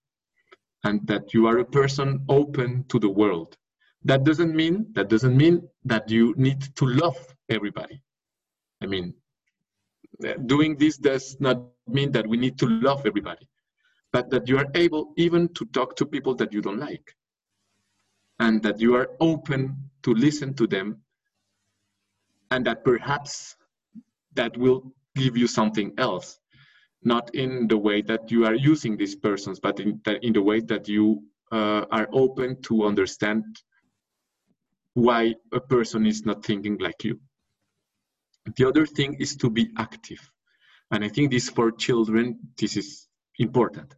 and 0.84 1.06
that 1.08 1.34
you 1.34 1.48
are 1.48 1.60
a 1.60 1.66
person 1.66 2.24
open 2.30 2.86
to 2.90 3.00
the 3.00 3.10
world. 3.10 3.58
That 4.04 4.24
doesn't 4.24 4.56
mean 4.56 4.88
that 4.94 5.10
doesn't 5.10 5.36
mean 5.36 5.68
that 5.86 6.10
you 6.10 6.34
need 6.38 6.62
to 6.76 6.86
love 6.86 7.18
everybody. 7.50 8.02
I 8.82 8.86
mean, 8.86 9.14
doing 10.46 10.78
this 10.78 10.98
does 10.98 11.38
not 11.40 11.62
mean 11.88 12.12
that 12.12 12.28
we 12.28 12.38
need 12.38 12.58
to 12.60 12.68
love 12.68 13.06
everybody, 13.06 13.48
but 14.14 14.30
that 14.30 14.48
you 14.48 14.58
are 14.58 14.68
able 14.76 15.14
even 15.18 15.50
to 15.56 15.66
talk 15.66 15.96
to 15.98 16.06
people 16.06 16.36
that 16.36 16.54
you 16.54 16.62
don't 16.62 16.80
like, 16.80 17.16
and 18.40 18.62
that 18.64 18.80
you 18.80 18.96
are 18.96 19.10
open 19.20 19.90
to 20.04 20.14
listen 20.14 20.54
to 20.56 20.68
them, 20.68 21.02
and 22.51 22.66
that 22.66 22.84
perhaps 22.84 23.56
that 24.34 24.56
will 24.58 24.94
give 25.16 25.36
you 25.38 25.48
something 25.48 25.94
else 25.98 26.39
not 27.04 27.34
in 27.34 27.68
the 27.68 27.77
way 27.77 28.01
that 28.01 28.32
you 28.32 28.46
are 28.46 28.56
using 28.56 28.98
these 28.98 29.16
persons, 29.16 29.60
but 29.60 29.80
in, 29.80 30.01
the, 30.04 30.25
in 30.25 30.34
the 30.34 30.42
way 30.42 30.60
that 30.60 30.88
you 30.88 31.24
uh, 31.51 31.86
are 31.92 32.08
open 32.12 32.62
to 32.62 32.86
understand 32.86 33.44
why 34.94 35.34
a 35.54 35.60
person 35.60 36.06
is 36.06 36.25
not 36.25 36.44
thinking 36.44 36.77
like 36.80 37.04
you. 37.04 37.20
The 38.56 38.68
other 38.68 38.86
thing 38.86 39.16
is 39.20 39.36
to 39.38 39.50
be 39.50 39.70
active. 39.77 40.20
And 40.92 41.04
I 41.04 41.10
think 41.10 41.32
this 41.32 41.50
for 41.50 41.72
children, 41.72 42.39
this 42.58 42.77
is 42.77 43.08
important. 43.39 43.96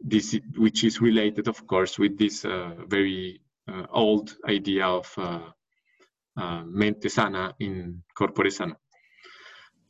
This, 0.00 0.38
which 0.56 0.84
is 0.84 1.00
related, 1.00 1.48
of 1.48 1.66
course, 1.66 1.98
with 1.98 2.18
this 2.18 2.44
uh, 2.44 2.74
very 2.86 3.40
uh, 3.68 3.86
old 3.92 4.36
idea 4.48 4.86
of 4.86 5.12
uh, 6.36 6.62
mente 6.64 7.08
sana 7.08 7.54
in 7.58 8.02
corpore 8.16 8.50
sano. 8.50 8.76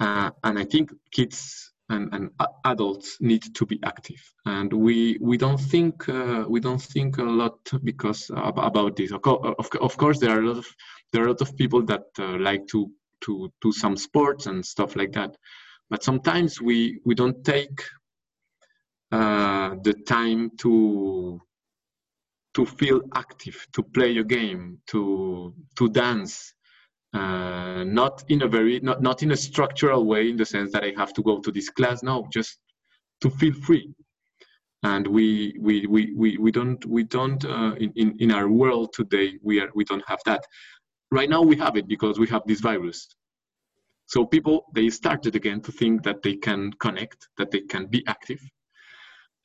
Uh, 0.00 0.30
and 0.42 0.58
I 0.58 0.64
think 0.64 0.90
kids 1.10 1.72
and, 1.88 2.12
and 2.12 2.30
adults 2.64 3.18
need 3.20 3.54
to 3.54 3.66
be 3.66 3.78
active. 3.84 4.20
And 4.46 4.72
we 4.72 5.18
we 5.20 5.36
don't 5.36 5.60
think 5.60 6.08
uh, 6.08 6.44
we 6.48 6.60
don't 6.60 6.82
think 6.82 7.18
a 7.18 7.22
lot 7.22 7.58
because 7.84 8.30
about 8.34 8.96
this. 8.96 9.12
Of, 9.12 9.20
of, 9.24 9.68
of, 9.80 9.96
course 9.96 10.18
there 10.18 10.36
are 10.36 10.40
a 10.40 10.46
lot 10.46 10.58
of 10.58 10.66
there 11.12 11.22
are 11.22 11.26
a 11.26 11.30
lot 11.30 11.42
of 11.42 11.56
people 11.56 11.82
that 11.84 12.04
uh, 12.18 12.38
like 12.38 12.66
to 12.68 12.90
to 13.22 13.52
do 13.60 13.72
some 13.72 13.96
sports 13.96 14.46
and 14.46 14.64
stuff 14.64 14.96
like 14.96 15.12
that. 15.12 15.36
But 15.90 16.02
sometimes 16.02 16.60
we 16.60 17.00
we 17.04 17.14
don't 17.14 17.44
take 17.44 17.82
uh, 19.12 19.76
the 19.84 19.94
time 20.06 20.50
to 20.58 21.40
to 22.54 22.66
feel 22.66 23.00
active 23.14 23.66
to 23.72 23.82
play 23.82 24.18
a 24.18 24.24
game 24.24 24.78
to 24.86 25.54
to 25.76 25.88
dance 25.88 26.54
uh, 27.14 27.84
not 27.84 28.24
in 28.28 28.42
a 28.42 28.48
very 28.48 28.80
not, 28.80 29.02
not 29.02 29.22
in 29.22 29.32
a 29.32 29.36
structural 29.36 30.04
way 30.04 30.28
in 30.30 30.36
the 30.36 30.44
sense 30.44 30.72
that 30.72 30.84
i 30.84 30.92
have 30.96 31.12
to 31.12 31.22
go 31.22 31.40
to 31.40 31.50
this 31.50 31.68
class 31.70 32.02
no 32.02 32.26
just 32.32 32.58
to 33.22 33.30
feel 33.30 33.54
free. 33.54 33.88
And 34.82 35.06
we 35.06 35.54
we 35.60 35.86
we 35.86 36.12
we, 36.14 36.36
we 36.38 36.50
don't 36.50 36.84
we 36.86 37.04
don't 37.04 37.42
uh, 37.44 37.74
in, 37.78 37.92
in 37.94 38.16
in 38.18 38.30
our 38.32 38.48
world 38.48 38.92
today 38.92 39.38
we 39.42 39.60
are 39.60 39.70
we 39.74 39.84
don't 39.84 40.06
have 40.06 40.20
that. 40.26 40.42
Right 41.10 41.30
now 41.30 41.42
we 41.42 41.56
have 41.56 41.76
it 41.76 41.86
because 41.86 42.18
we 42.18 42.26
have 42.28 42.42
this 42.46 42.60
virus. 42.60 43.08
So 44.06 44.26
people 44.26 44.66
they 44.74 44.90
started 44.90 45.36
again 45.36 45.60
to 45.62 45.72
think 45.72 46.02
that 46.02 46.22
they 46.22 46.34
can 46.34 46.72
connect 46.84 47.28
that 47.38 47.52
they 47.52 47.60
can 47.60 47.86
be 47.86 48.04
active. 48.08 48.40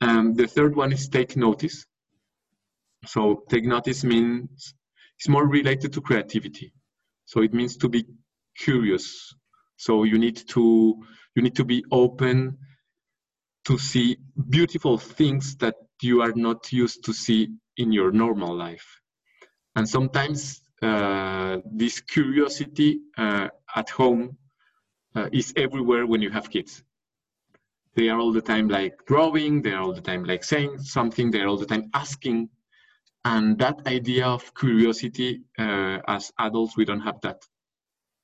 And 0.00 0.36
the 0.36 0.48
third 0.48 0.74
one 0.74 0.92
is 0.92 1.08
take 1.08 1.36
notice 1.36 1.86
so 3.06 3.44
notice 3.52 4.04
means 4.04 4.74
it's 5.18 5.28
more 5.28 5.46
related 5.46 5.92
to 5.92 6.00
creativity 6.00 6.72
so 7.28 7.42
it 7.42 7.52
means 7.52 7.76
to 7.76 7.90
be 7.90 8.06
curious. 8.58 9.34
So 9.76 10.04
you 10.04 10.18
need 10.18 10.48
to 10.48 11.04
you 11.34 11.42
need 11.42 11.54
to 11.56 11.64
be 11.64 11.84
open 11.92 12.56
to 13.66 13.76
see 13.76 14.16
beautiful 14.48 14.96
things 14.96 15.56
that 15.56 15.74
you 16.00 16.22
are 16.22 16.32
not 16.32 16.72
used 16.72 17.04
to 17.04 17.12
see 17.12 17.48
in 17.76 17.92
your 17.92 18.10
normal 18.12 18.56
life. 18.56 18.86
And 19.76 19.86
sometimes 19.86 20.62
uh, 20.80 21.58
this 21.70 22.00
curiosity 22.00 23.00
uh, 23.18 23.48
at 23.76 23.90
home 23.90 24.38
uh, 25.14 25.28
is 25.30 25.52
everywhere 25.54 26.06
when 26.06 26.22
you 26.22 26.30
have 26.30 26.48
kids. 26.50 26.82
They 27.94 28.08
are 28.08 28.18
all 28.18 28.32
the 28.32 28.40
time 28.40 28.68
like 28.68 28.94
drawing, 29.06 29.60
they 29.60 29.72
are 29.72 29.82
all 29.82 29.92
the 29.92 30.00
time 30.00 30.24
like 30.24 30.44
saying 30.44 30.78
something, 30.78 31.30
they 31.30 31.40
are 31.40 31.48
all 31.48 31.58
the 31.58 31.66
time 31.66 31.90
asking 31.92 32.48
and 33.28 33.58
that 33.58 33.86
idea 33.86 34.26
of 34.26 34.54
curiosity 34.54 35.42
uh, 35.58 35.98
as 36.08 36.32
adults 36.38 36.76
we 36.78 36.84
don't 36.84 37.00
have 37.00 37.20
that. 37.20 37.42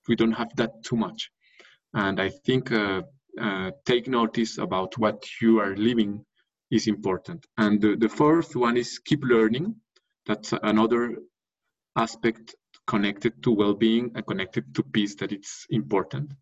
We 0.09 0.17
don't 0.17 0.33
have 0.33 0.55
that 0.57 0.83
too 0.83 0.97
much. 0.97 1.31
And 1.93 2.21
i 2.21 2.31
think 2.47 2.73
uh, 2.73 3.03
uh, 3.47 3.71
take 3.85 4.07
notice 4.09 4.59
about 4.59 4.97
what 4.99 5.19
you 5.43 5.61
are 5.61 5.77
living 5.77 6.25
is 6.71 6.87
important. 6.87 7.47
And 7.59 7.81
the, 7.81 7.97
the 7.97 8.09
fourth 8.09 8.57
one 8.57 8.77
is 8.77 8.99
keep 8.99 9.23
learning. 9.25 9.77
That's 10.27 10.55
another 10.63 11.17
aspect 11.97 12.55
connected 12.87 13.43
to 13.43 13.51
well-being 13.51 14.13
and 14.15 14.27
connected 14.27 14.75
to 14.75 14.83
peace 14.83 15.15
that 15.17 15.33
it's 15.33 15.67
important. 15.71 16.33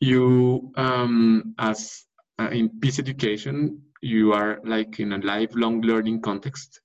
You 0.00 0.72
um, 0.76 1.54
as 1.58 2.04
uh, 2.38 2.50
in 2.50 2.68
peace 2.80 2.98
education 2.98 3.82
you 4.02 4.32
are 4.32 4.60
like 4.64 5.00
in 5.00 5.12
a 5.12 5.18
lifelong 5.18 5.80
learning 5.80 6.20
context 6.20 6.80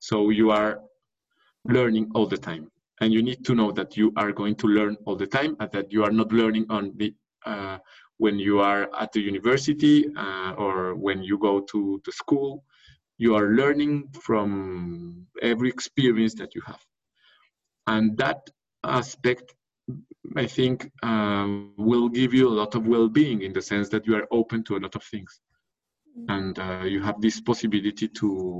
so 0.00 0.30
you 0.30 0.50
are 0.50 0.80
learning 1.66 2.10
all 2.14 2.26
the 2.26 2.38
time. 2.38 2.70
And 3.00 3.12
you 3.12 3.22
need 3.22 3.44
to 3.46 3.54
know 3.54 3.70
that 3.72 3.96
you 3.96 4.12
are 4.16 4.32
going 4.32 4.56
to 4.56 4.66
learn 4.66 4.96
all 5.06 5.16
the 5.16 5.26
time 5.26 5.56
and 5.60 5.70
that 5.72 5.92
you 5.92 6.04
are 6.04 6.10
not 6.10 6.32
learning 6.32 6.66
only 6.68 7.14
uh, 7.46 7.78
when 8.18 8.38
you 8.38 8.60
are 8.60 8.90
at 8.98 9.12
the 9.12 9.20
university 9.20 10.06
uh, 10.16 10.52
or 10.58 10.94
when 10.94 11.22
you 11.22 11.38
go 11.38 11.60
to 11.60 12.00
the 12.04 12.12
school. 12.12 12.64
You 13.16 13.34
are 13.36 13.48
learning 13.48 14.08
from 14.20 15.26
every 15.42 15.68
experience 15.68 16.34
that 16.34 16.54
you 16.54 16.62
have. 16.66 16.80
And 17.86 18.16
that 18.18 18.48
aspect, 18.84 19.54
I 20.36 20.46
think, 20.46 20.90
um, 21.02 21.72
will 21.76 22.08
give 22.08 22.34
you 22.34 22.48
a 22.48 22.56
lot 22.60 22.74
of 22.74 22.86
well 22.86 23.08
being 23.08 23.42
in 23.42 23.52
the 23.52 23.62
sense 23.62 23.88
that 23.90 24.06
you 24.06 24.16
are 24.16 24.26
open 24.30 24.62
to 24.64 24.76
a 24.76 24.80
lot 24.80 24.94
of 24.94 25.02
things. 25.02 25.40
And 26.28 26.58
uh, 26.58 26.84
you 26.84 27.02
have 27.02 27.20
this 27.20 27.40
possibility 27.40 28.08
to 28.08 28.58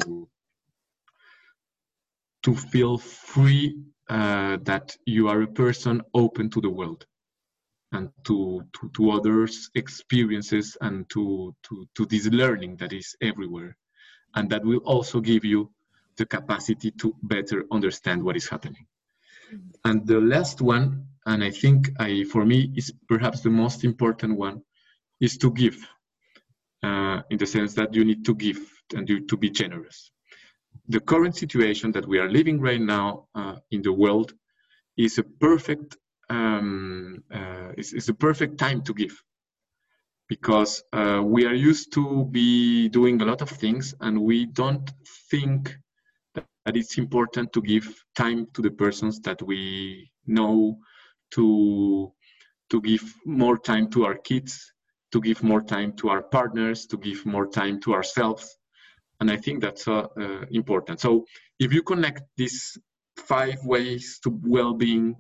to 2.43 2.55
feel 2.55 2.99
free 2.99 3.77
uh, 4.09 4.59
that 4.63 4.97
you 5.07 5.29
are 5.29 5.43
a 5.43 5.47
person 5.47 6.03
open 6.15 6.51
to 6.51 6.61
the 6.61 6.71
world. 6.71 7.07
and 7.93 8.11
to, 8.25 8.63
to, 8.73 8.91
to 8.95 9.11
others' 9.11 9.71
experiences 9.75 10.77
and 10.81 11.09
to, 11.11 11.55
to, 11.63 11.87
to 11.97 12.07
this 12.07 12.27
learning 12.27 12.77
that 12.77 12.93
is 12.93 13.17
everywhere. 13.21 13.77
And 14.35 14.49
that 14.51 14.65
will 14.65 14.79
also 14.79 15.21
give 15.21 15.45
you 15.45 15.73
the 16.17 16.27
capacity 16.27 16.93
to 16.93 17.15
better 17.23 17.65
understand 17.73 18.23
what 18.23 18.37
is 18.37 18.49
happening. 18.49 18.87
And 19.85 20.07
the 20.07 20.21
last 20.21 20.61
one, 20.61 21.07
and 21.27 21.43
I 21.43 21.51
think 21.51 21.91
I, 21.99 22.25
for 22.25 22.45
me 22.45 22.73
is 22.77 22.93
perhaps 23.09 23.41
the 23.41 23.51
most 23.51 23.85
important 23.85 24.39
one, 24.39 24.63
is 25.21 25.37
to 25.39 25.51
give, 25.51 25.77
uh, 26.83 27.23
in 27.31 27.39
the 27.39 27.47
sense 27.47 27.75
that 27.75 27.95
you 27.95 28.05
need 28.05 28.25
to 28.27 28.35
give 28.35 28.59
and 28.95 29.09
you 29.09 29.27
to 29.27 29.37
be 29.37 29.51
generous. 29.51 30.13
The 30.91 30.99
current 30.99 31.37
situation 31.37 31.93
that 31.93 32.05
we 32.05 32.19
are 32.19 32.29
living 32.29 32.61
right 32.61 32.81
now 32.81 33.29
uh, 33.37 33.57
in 33.71 33.81
the 33.81 33.93
world 33.93 34.35
is 34.97 35.19
a 35.19 35.23
perfect 35.23 35.97
um, 36.29 37.23
uh, 37.33 37.71
is, 37.77 37.93
is 37.93 38.09
a 38.09 38.15
perfect 38.15 38.59
time 38.59 38.83
to 38.83 38.93
give. 38.93 39.23
Because 40.29 40.83
uh, 40.93 41.23
we 41.25 41.47
are 41.47 41.55
used 41.55 41.93
to 41.93 42.25
be 42.33 42.89
doing 42.89 43.23
a 43.23 43.25
lot 43.25 43.41
of 43.41 43.51
things 43.51 43.95
and 44.01 44.21
we 44.21 44.47
don't 44.47 44.91
think 45.31 45.77
that, 46.35 46.47
it's 46.67 46.99
important 46.99 47.53
to 47.53 47.63
give 47.63 47.87
time 48.17 48.49
to 48.55 48.61
the 48.61 48.71
persons 48.71 49.21
that 49.21 49.41
we 49.43 50.11
know 50.27 50.79
to 51.33 52.13
to 52.69 52.81
give 52.83 53.03
more 53.25 53.59
time 53.59 53.89
to 53.91 54.05
our 54.05 54.15
kids 54.15 54.73
to 55.11 55.21
give 55.21 55.43
more 55.43 55.63
time 55.63 55.93
to 55.95 56.09
our 56.11 56.23
partners 56.23 56.87
to 56.87 56.97
give 56.97 57.27
more 57.27 57.47
time 57.47 57.81
to 57.81 57.93
ourselves 57.93 58.60
and 59.21 59.31
i 59.31 59.37
think 59.37 59.61
that's 59.61 59.87
uh, 59.89 60.07
uh, 60.19 60.45
important 60.51 61.01
so 61.01 61.25
if 61.59 61.73
you 61.73 61.83
connect 61.83 62.23
these 62.37 62.79
five 63.17 63.59
ways 63.65 64.19
to 64.23 64.39
well-being 64.45 65.15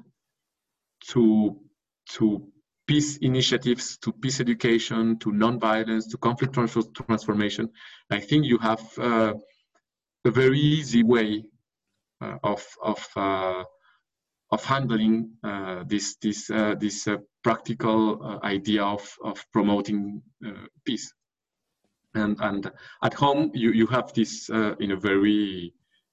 to 1.08 1.56
to 2.08 2.50
peace 2.90 3.18
initiatives, 3.18 3.96
to 3.98 4.12
peace 4.12 4.40
education, 4.40 5.16
to 5.20 5.30
non-violence, 5.30 6.08
to 6.08 6.16
conflict 6.18 6.54
transformation, 7.06 7.70
I 8.10 8.18
think 8.18 8.44
you 8.46 8.58
have 8.58 8.82
uh, 8.98 9.34
a 10.24 10.30
very 10.32 10.58
easy 10.58 11.04
way 11.04 11.44
uh, 12.20 12.38
of 12.42 12.66
of 12.82 13.06
uh, 13.14 13.62
of 14.50 14.64
handling 14.64 15.30
uh, 15.44 15.84
this 15.86 16.16
this 16.16 16.48
this 16.80 17.06
practical 17.44 18.40
idea 18.42 18.82
of 18.82 19.02
of 19.22 19.36
promoting 19.52 20.22
peace. 20.84 21.14
And 22.14 22.36
and 22.40 22.70
at 23.02 23.14
home 23.14 23.50
you 23.54 23.70
you 23.72 23.86
have 23.86 24.12
this 24.12 24.50
uh, 24.50 24.74
in 24.80 24.90
a 24.92 24.96
very 24.96 25.72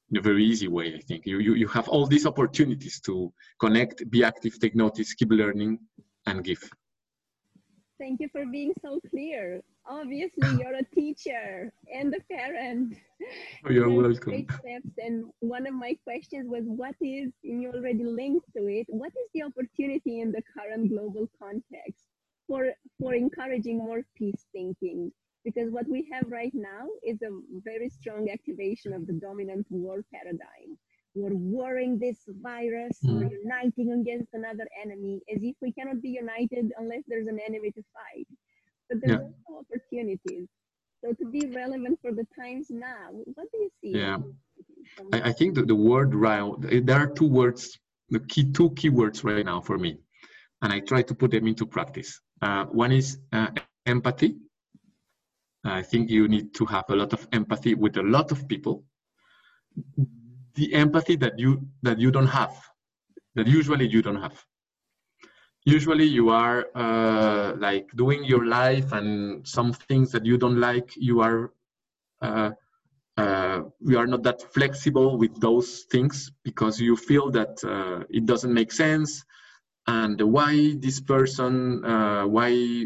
in 0.09 0.17
a 0.17 0.21
very 0.21 0.43
easy 0.45 0.67
way, 0.67 0.95
I 0.95 1.01
think. 1.01 1.25
You, 1.25 1.39
you, 1.39 1.55
you 1.55 1.67
have 1.67 1.89
all 1.89 2.05
these 2.05 2.25
opportunities 2.25 3.01
to 3.01 3.33
connect, 3.59 4.09
be 4.09 4.23
active, 4.23 4.57
take 4.57 4.75
notice, 4.75 5.13
keep 5.13 5.31
learning, 5.31 5.79
and 6.25 6.43
give. 6.43 6.63
Thank 7.99 8.21
you 8.21 8.29
for 8.31 8.45
being 8.45 8.73
so 8.81 9.01
clear. 9.09 9.61
Obviously, 9.89 10.47
you're 10.59 10.75
a 10.75 10.83
teacher 10.95 11.73
and 11.93 12.13
a 12.13 12.33
parent. 12.33 12.95
Oh, 13.65 13.71
you're 13.71 13.89
welcome. 13.89 14.31
Great 14.31 14.51
steps. 14.51 14.93
And 14.97 15.25
one 15.39 15.65
of 15.65 15.73
my 15.73 15.97
questions 16.03 16.47
was, 16.47 16.63
what 16.65 16.95
is, 17.01 17.31
and 17.43 17.61
you 17.61 17.71
already 17.71 18.03
linked 18.03 18.45
to 18.55 18.67
it, 18.67 18.85
what 18.87 19.09
is 19.09 19.27
the 19.33 19.43
opportunity 19.43 20.21
in 20.21 20.31
the 20.31 20.43
current 20.55 20.89
global 20.89 21.27
context 21.41 22.05
for, 22.47 22.69
for 22.99 23.13
encouraging 23.13 23.79
more 23.79 24.03
peace 24.15 24.45
thinking? 24.53 25.11
Because 25.47 25.71
what 25.71 25.87
we 25.87 26.05
have 26.11 26.25
right 26.27 26.51
now 26.53 26.83
is 27.09 27.17
a 27.21 27.31
very 27.63 27.87
strong 27.87 28.29
activation 28.29 28.91
of 28.91 29.07
the 29.07 29.13
dominant 29.13 29.65
war 29.69 30.03
paradigm. 30.13 30.69
We're 31.15 31.39
warring 31.57 31.97
this 31.97 32.19
virus, 32.51 32.97
mm. 32.99 33.13
we're 33.13 33.37
uniting 33.45 33.89
against 34.01 34.33
another 34.33 34.67
enemy, 34.83 35.21
as 35.33 35.39
if 35.41 35.55
we 35.61 35.71
cannot 35.71 36.01
be 36.01 36.09
united 36.09 36.65
unless 36.77 37.03
there's 37.07 37.27
an 37.27 37.39
enemy 37.47 37.71
to 37.71 37.83
fight. 37.97 38.27
But 38.89 38.97
there's 39.01 39.21
yeah. 39.21 39.27
also 39.47 39.63
opportunities. 39.63 40.47
So 41.01 41.13
to 41.13 41.25
be 41.31 41.43
relevant 41.61 41.97
for 42.01 42.11
the 42.11 42.27
times 42.37 42.67
now, 42.69 43.07
what 43.35 43.47
do 43.53 43.57
you 43.63 43.71
see? 43.79 43.91
Yeah, 44.01 44.17
I, 45.13 45.29
I 45.29 45.31
think 45.31 45.55
that 45.55 45.67
the 45.67 45.75
word 45.75 46.13
right, 46.13 46.43
there 46.89 46.97
are 46.97 47.07
two 47.07 47.29
words, 47.41 47.79
the 48.09 48.19
key 48.19 48.51
two 48.51 48.71
keywords 48.71 49.23
right 49.23 49.45
now 49.45 49.61
for 49.61 49.77
me, 49.77 49.97
and 50.61 50.73
I 50.73 50.81
try 50.81 51.03
to 51.03 51.15
put 51.15 51.31
them 51.31 51.47
into 51.47 51.65
practice. 51.65 52.19
Uh, 52.41 52.65
one 52.65 52.91
is 52.91 53.19
uh, 53.31 53.47
empathy, 53.85 54.35
I 55.63 55.81
think 55.81 56.09
you 56.09 56.27
need 56.27 56.53
to 56.55 56.65
have 56.65 56.85
a 56.89 56.95
lot 56.95 57.13
of 57.13 57.27
empathy 57.31 57.75
with 57.75 57.97
a 57.97 58.03
lot 58.03 58.31
of 58.31 58.47
people. 58.47 58.83
The 60.55 60.73
empathy 60.73 61.15
that 61.17 61.37
you 61.37 61.67
that 61.83 61.99
you 61.99 62.11
don't 62.11 62.27
have, 62.27 62.55
that 63.35 63.47
usually 63.47 63.87
you 63.87 64.01
don't 64.01 64.21
have. 64.21 64.45
Usually 65.65 66.05
you 66.05 66.29
are 66.29 66.67
uh, 66.75 67.53
like 67.57 67.89
doing 67.95 68.23
your 68.23 68.45
life 68.45 68.93
and 68.93 69.45
some 69.45 69.73
things 69.73 70.11
that 70.13 70.25
you 70.25 70.37
don't 70.37 70.59
like. 70.59 70.93
You 70.95 71.19
are 71.21 71.51
uh, 72.21 72.51
uh, 73.17 73.61
you 73.81 73.97
are 73.97 74.07
not 74.07 74.23
that 74.23 74.41
flexible 74.53 75.17
with 75.17 75.39
those 75.41 75.85
things 75.91 76.31
because 76.43 76.79
you 76.79 76.95
feel 76.95 77.29
that 77.31 77.63
uh, 77.63 78.03
it 78.09 78.25
doesn't 78.25 78.53
make 78.53 78.71
sense 78.71 79.25
and 79.87 80.21
why 80.21 80.75
this 80.79 80.99
person 80.99 81.83
uh, 81.83 82.25
why 82.25 82.85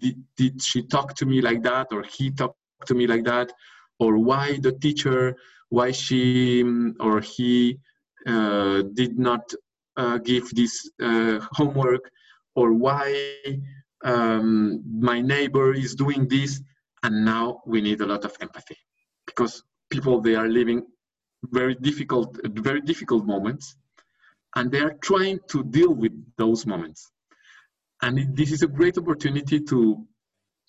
did, 0.00 0.22
did 0.36 0.62
she 0.62 0.82
talk 0.82 1.14
to 1.14 1.26
me 1.26 1.40
like 1.40 1.62
that 1.62 1.88
or 1.92 2.02
he 2.02 2.30
talked 2.30 2.58
to 2.86 2.94
me 2.94 3.06
like 3.06 3.24
that? 3.24 3.52
Or 3.98 4.18
why 4.18 4.58
the 4.60 4.72
teacher 4.72 5.36
why 5.70 5.90
she 5.90 6.62
mm, 6.62 6.94
or 7.00 7.20
he 7.20 7.78
uh, 8.26 8.82
did 8.94 9.18
not 9.18 9.52
uh, 9.96 10.18
give 10.18 10.48
this 10.50 10.90
uh, 11.02 11.40
homework? 11.52 12.10
Or 12.54 12.72
why 12.72 13.08
um, 14.04 14.82
my 15.10 15.20
neighbor 15.20 15.72
is 15.72 15.94
doing 15.94 16.28
this 16.28 16.60
and 17.02 17.24
now 17.24 17.62
we 17.66 17.80
need 17.80 18.00
a 18.00 18.06
lot 18.06 18.24
of 18.24 18.36
empathy? 18.40 18.76
Because 19.26 19.62
people 19.90 20.20
they 20.20 20.34
are 20.34 20.48
living 20.48 20.86
very 21.52 21.74
difficult 21.74 22.38
very 22.70 22.80
difficult 22.80 23.26
moments 23.26 23.76
and 24.56 24.70
they 24.70 24.80
are 24.80 24.94
trying 25.02 25.38
to 25.48 25.62
deal 25.64 25.92
with 25.92 26.12
those 26.36 26.66
moments 26.66 27.10
and 28.04 28.36
this 28.36 28.52
is 28.52 28.62
a 28.62 28.66
great 28.78 28.96
opportunity 28.98 29.58
to 29.60 29.80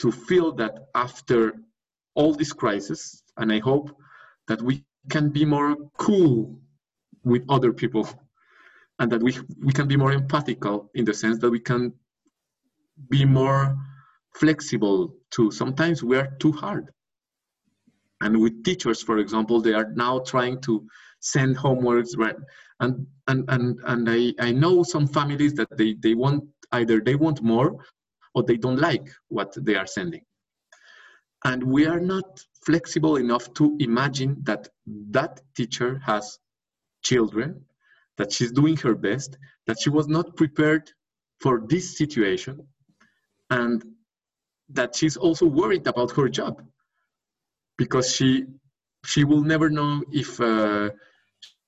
to 0.01 0.11
feel 0.11 0.51
that 0.61 0.73
after 0.95 1.53
all 2.15 2.33
this 2.33 2.53
crisis 2.53 3.21
and 3.37 3.51
i 3.51 3.59
hope 3.59 3.87
that 4.47 4.61
we 4.61 4.83
can 5.09 5.29
be 5.29 5.45
more 5.45 5.75
cool 5.97 6.59
with 7.23 7.43
other 7.49 7.73
people 7.73 8.07
and 8.99 9.11
that 9.11 9.21
we 9.21 9.37
we 9.63 9.73
can 9.73 9.87
be 9.87 9.97
more 9.97 10.13
empathical 10.13 10.89
in 10.95 11.03
the 11.05 11.13
sense 11.13 11.39
that 11.39 11.49
we 11.49 11.59
can 11.59 11.93
be 13.09 13.25
more 13.25 13.75
flexible 14.33 15.13
too 15.31 15.51
sometimes 15.51 16.03
we 16.03 16.17
are 16.17 16.29
too 16.39 16.51
hard. 16.51 16.89
And 18.21 18.39
with 18.41 18.63
teachers 18.63 19.01
for 19.01 19.17
example 19.17 19.59
they 19.61 19.73
are 19.73 19.91
now 19.93 20.19
trying 20.19 20.61
to 20.61 20.87
send 21.19 21.57
homeworks 21.57 22.17
right? 22.17 22.35
And 22.79 23.05
and 23.27 23.45
and, 23.49 23.79
and 23.85 24.09
I, 24.09 24.33
I 24.39 24.51
know 24.51 24.83
some 24.83 25.07
families 25.07 25.53
that 25.55 25.75
they 25.77 25.95
they 25.95 26.15
want 26.15 26.43
either 26.71 27.01
they 27.01 27.15
want 27.15 27.41
more 27.41 27.77
or 28.33 28.43
they 28.43 28.57
don't 28.57 28.79
like 28.79 29.07
what 29.29 29.53
they 29.65 29.75
are 29.75 29.87
sending. 29.87 30.21
And 31.43 31.63
we 31.63 31.85
are 31.85 31.99
not 31.99 32.41
flexible 32.65 33.17
enough 33.17 33.53
to 33.53 33.75
imagine 33.79 34.37
that 34.43 34.67
that 35.11 35.41
teacher 35.55 36.01
has 36.05 36.39
children, 37.03 37.63
that 38.17 38.31
she's 38.31 38.51
doing 38.51 38.77
her 38.77 38.95
best, 38.95 39.37
that 39.67 39.77
she 39.79 39.89
was 39.89 40.07
not 40.07 40.35
prepared 40.35 40.89
for 41.39 41.63
this 41.67 41.97
situation, 41.97 42.67
and 43.51 43.83
that 44.69 44.95
she's 44.95 45.17
also 45.17 45.45
worried 45.45 45.85
about 45.85 46.11
her 46.11 46.27
job 46.27 46.63
because 47.77 48.15
she 48.15 48.45
she 49.05 49.23
will 49.23 49.43
never 49.43 49.69
know 49.69 50.03
if 50.11 50.41
uh, 50.41 50.89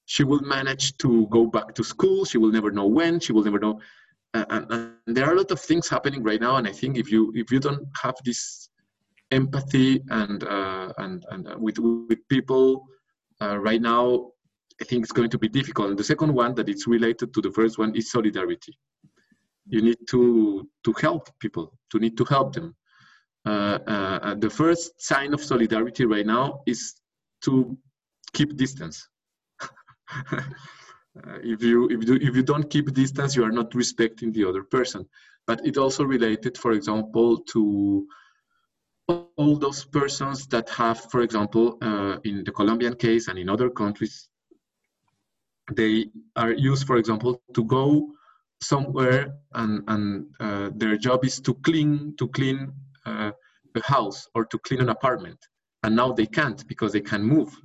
she 0.06 0.24
will 0.24 0.42
manage 0.42 0.98
to 0.98 1.28
go 1.28 1.46
back 1.46 1.76
to 1.76 1.84
school. 1.84 2.26
She 2.26 2.40
will 2.40 2.52
never 2.52 2.72
know 2.72 2.88
when. 2.88 3.20
She 3.20 3.32
will 3.34 3.44
never 3.44 3.60
know 3.60 3.80
and, 4.34 4.72
and, 4.72 4.94
there 5.16 5.26
are 5.26 5.34
a 5.34 5.38
lot 5.38 5.52
of 5.52 5.60
things 5.60 5.88
happening 5.88 6.22
right 6.22 6.42
now 6.42 6.58
and 6.58 6.68
i 6.68 6.72
think 6.72 6.98
if 6.98 7.12
you 7.12 7.32
if 7.36 7.52
you 7.52 7.60
don't 7.60 7.86
have 8.02 8.16
this 8.26 8.70
empathy 9.32 10.02
and 10.10 10.44
uh, 10.44 10.92
and 10.98 11.26
and 11.32 11.48
uh, 11.48 11.56
with 11.58 11.78
with 11.80 12.20
people 12.30 12.86
uh, 13.42 13.58
right 13.58 13.82
now 13.82 14.32
i 14.82 14.86
think 14.86 15.04
it's 15.04 15.12
going 15.12 15.30
to 15.30 15.38
be 15.38 15.50
difficult. 15.50 15.90
And 15.90 16.00
the 16.00 16.04
second 16.04 16.34
one 16.34 16.54
that 16.56 16.70
is 16.70 16.88
related 16.88 17.34
to 17.34 17.42
the 17.42 17.52
first 17.52 17.78
one 17.78 17.96
is 17.96 18.12
solidarity. 18.12 18.78
You 19.68 19.82
need 19.82 19.98
to 20.10 20.70
to 20.86 20.94
help 21.02 21.30
people 21.40 21.74
to 21.92 22.00
need 22.00 22.16
to 22.18 22.26
help 22.26 22.54
them. 22.54 22.76
Uh, 23.46 23.80
uh, 23.88 24.36
the 24.36 24.50
first 24.50 24.92
sign 24.98 25.34
of 25.34 25.42
solidarity 25.42 26.06
right 26.06 26.26
now 26.26 26.62
is 26.66 26.96
to 27.46 27.78
keep 28.34 28.58
distance 28.58 29.08
Uh, 31.26 31.40
if 31.44 31.62
you 31.64 31.88
if 31.90 32.08
you 32.08 32.16
if 32.16 32.36
you 32.36 32.44
don't 32.44 32.70
keep 32.70 32.94
distance, 32.94 33.36
you 33.36 33.44
are 33.44 33.52
not 33.52 33.74
respecting 33.76 34.32
the 34.32 34.46
other 34.46 34.64
person. 34.64 35.08
But 35.46 35.66
it 35.66 35.78
also 35.78 36.04
related, 36.04 36.58
for 36.58 36.74
example, 36.74 37.38
to 37.54 38.08
all 39.08 39.56
those 39.58 39.86
persons 39.86 40.48
that 40.48 40.70
have, 40.70 41.00
for 41.12 41.22
example, 41.22 41.78
uh, 41.82 42.18
in 42.26 42.44
the 42.44 42.52
Colombian 42.52 42.96
case 42.96 43.30
and 43.30 43.40
in 43.40 43.48
other 43.48 43.70
countries, 43.70 44.28
they 45.74 46.08
are 46.36 46.52
used, 46.52 46.86
for 46.86 46.98
example, 46.98 47.42
to 47.54 47.64
go 47.64 48.12
somewhere 48.62 49.34
and, 49.54 49.84
and 49.88 50.26
uh, 50.40 50.70
their 50.76 50.98
job 50.98 51.24
is 51.24 51.40
to 51.40 51.54
clean 51.56 52.16
to 52.18 52.28
clean 52.30 52.74
uh, 53.06 53.32
a 53.76 53.82
house 53.84 54.28
or 54.34 54.46
to 54.46 54.58
clean 54.60 54.82
an 54.82 54.90
apartment 54.90 55.38
and 55.84 55.96
now 55.96 56.12
they 56.12 56.26
can't 56.26 56.68
because 56.68 56.92
they 56.92 57.02
can 57.02 57.22
move 57.22 57.56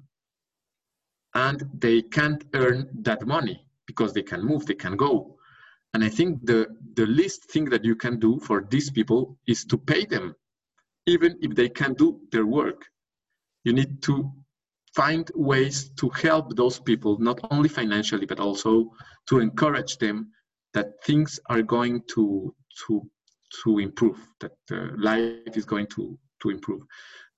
and 1.35 1.69
they 1.79 2.03
can't 2.03 2.45
earn 2.55 2.89
that 3.03 3.27
money 3.27 3.65
because 3.87 4.13
they 4.13 4.23
can 4.23 4.45
move 4.45 4.67
they 4.67 4.75
can 4.75 4.97
go. 4.97 5.37
And 5.95 6.03
i 6.05 6.09
think 6.09 6.47
the 6.47 6.69
the 6.95 7.07
least 7.07 7.51
thing 7.51 7.67
that 7.71 7.85
you 7.85 7.97
can 7.97 8.19
do 8.19 8.41
for 8.41 8.67
these 8.71 8.91
people 8.91 9.39
is 9.47 9.65
to 9.67 9.77
pay 9.77 10.05
them 10.07 10.35
even 11.07 11.39
if 11.41 11.55
they 11.55 11.69
can 11.69 11.95
do 11.95 12.21
their 12.31 12.47
work. 12.47 12.87
You 13.65 13.73
need 13.73 14.03
to 14.03 14.33
find 14.95 15.31
ways 15.35 15.91
to 15.97 16.09
help 16.11 16.55
those 16.57 16.79
people 16.79 17.19
not 17.19 17.41
only 17.51 17.69
financially 17.69 18.27
but 18.27 18.41
also 18.41 18.91
to 19.29 19.41
encourage 19.41 19.99
them 19.99 20.31
that 20.75 21.03
things 21.05 21.41
are 21.47 21.63
going 21.63 22.03
to 22.15 22.55
to 22.87 23.03
to 23.63 23.79
improve 23.79 24.19
that 24.41 24.57
uh, 24.71 24.89
life 24.97 25.57
is 25.57 25.65
going 25.65 25.87
to 25.87 26.19
to 26.43 26.51
improve 26.51 26.83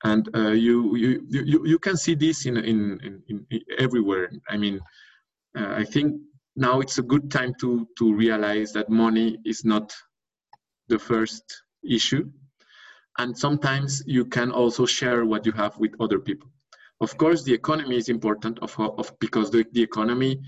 and 0.05 0.29
uh, 0.37 0.51
you, 0.51 0.97
you 0.97 1.27
you 1.31 1.67
you 1.67 1.79
can 1.79 1.97
see 1.97 2.15
this 2.15 2.47
in 2.47 2.57
in, 2.59 3.01
in, 3.29 3.47
in 3.51 3.61
everywhere. 3.79 4.31
I 4.49 4.57
mean 4.57 4.81
uh, 5.57 5.73
i 5.77 5.85
think 5.85 6.21
now 6.57 6.81
it's 6.81 6.99
a 6.99 7.03
good 7.03 7.31
time 7.31 7.53
to 7.61 7.89
to 7.99 8.15
realize 8.15 8.73
that 8.73 8.89
money 8.89 9.39
is 9.45 9.65
not 9.65 9.93
the 10.89 10.99
first 10.99 11.63
issue. 11.83 12.31
And 13.19 13.37
sometimes 13.37 14.03
you 14.07 14.25
can 14.25 14.51
also 14.51 14.87
share 14.87 15.25
what 15.25 15.47
you 15.47 15.53
have 15.53 15.79
with 15.79 15.93
other 16.01 16.19
people. 16.19 16.49
Of 17.01 17.17
course 17.17 17.43
the 17.43 17.55
economy 17.55 17.97
is 17.97 18.09
important 18.09 18.59
of, 18.61 18.79
of 18.79 19.13
because 19.21 19.51
the, 19.51 19.65
the 19.73 19.83
economy 19.83 20.41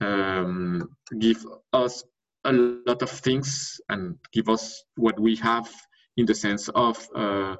um, 0.00 0.88
give 1.18 1.44
us 1.72 2.04
a 2.44 2.52
lot 2.52 3.02
of 3.02 3.10
things 3.10 3.80
and 3.88 4.16
give 4.32 4.48
us 4.48 4.82
what 4.96 5.18
we 5.20 5.36
have 5.36 5.70
in 6.16 6.26
the 6.26 6.34
sense 6.34 6.68
of 6.70 7.08
uh, 7.14 7.56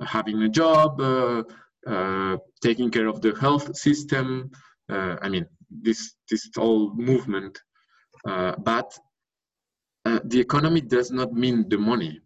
having 0.00 0.42
a 0.42 0.48
job, 0.48 1.00
uh, 1.00 1.42
uh, 1.86 2.36
taking 2.62 2.90
care 2.90 3.06
of 3.06 3.20
the 3.20 3.34
health 3.40 3.76
system. 3.76 4.50
Uh, 4.90 5.16
I 5.22 5.28
mean, 5.28 5.46
this 5.70 6.14
this 6.30 6.48
whole 6.56 6.94
movement, 6.94 7.60
but 8.24 8.98
the 10.04 10.40
economy 10.40 10.80
does 10.80 11.10
not 11.10 11.32
mean 11.32 11.68
the 11.68 11.78
money. 11.78 12.20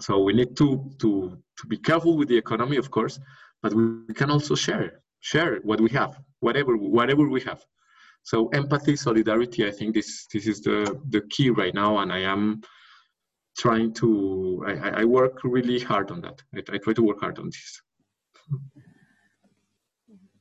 So 0.00 0.22
we 0.22 0.32
need 0.32 0.56
to 0.56 0.90
to 1.00 1.38
to 1.58 1.66
be 1.66 1.78
careful 1.78 2.16
with 2.16 2.28
the 2.28 2.36
economy, 2.36 2.76
of 2.76 2.90
course, 2.90 3.18
but 3.62 3.72
we 3.74 4.14
can 4.14 4.30
also 4.30 4.54
share 4.54 5.02
share 5.20 5.60
what 5.62 5.80
we 5.80 5.90
have, 5.90 6.18
whatever 6.40 6.76
whatever 6.76 7.28
we 7.28 7.40
have 7.42 7.64
so 8.22 8.48
empathy 8.48 8.96
solidarity 8.96 9.66
i 9.66 9.70
think 9.70 9.94
this 9.94 10.26
this 10.32 10.46
is 10.46 10.60
the 10.62 11.00
the 11.08 11.20
key 11.22 11.50
right 11.50 11.74
now 11.74 11.98
and 11.98 12.12
i 12.12 12.18
am 12.18 12.60
trying 13.56 13.92
to 13.92 14.64
i, 14.66 15.02
I 15.02 15.04
work 15.04 15.40
really 15.44 15.80
hard 15.80 16.10
on 16.10 16.20
that 16.22 16.42
I, 16.54 16.58
I 16.74 16.78
try 16.78 16.92
to 16.92 17.02
work 17.02 17.20
hard 17.20 17.38
on 17.38 17.46
this 17.46 17.80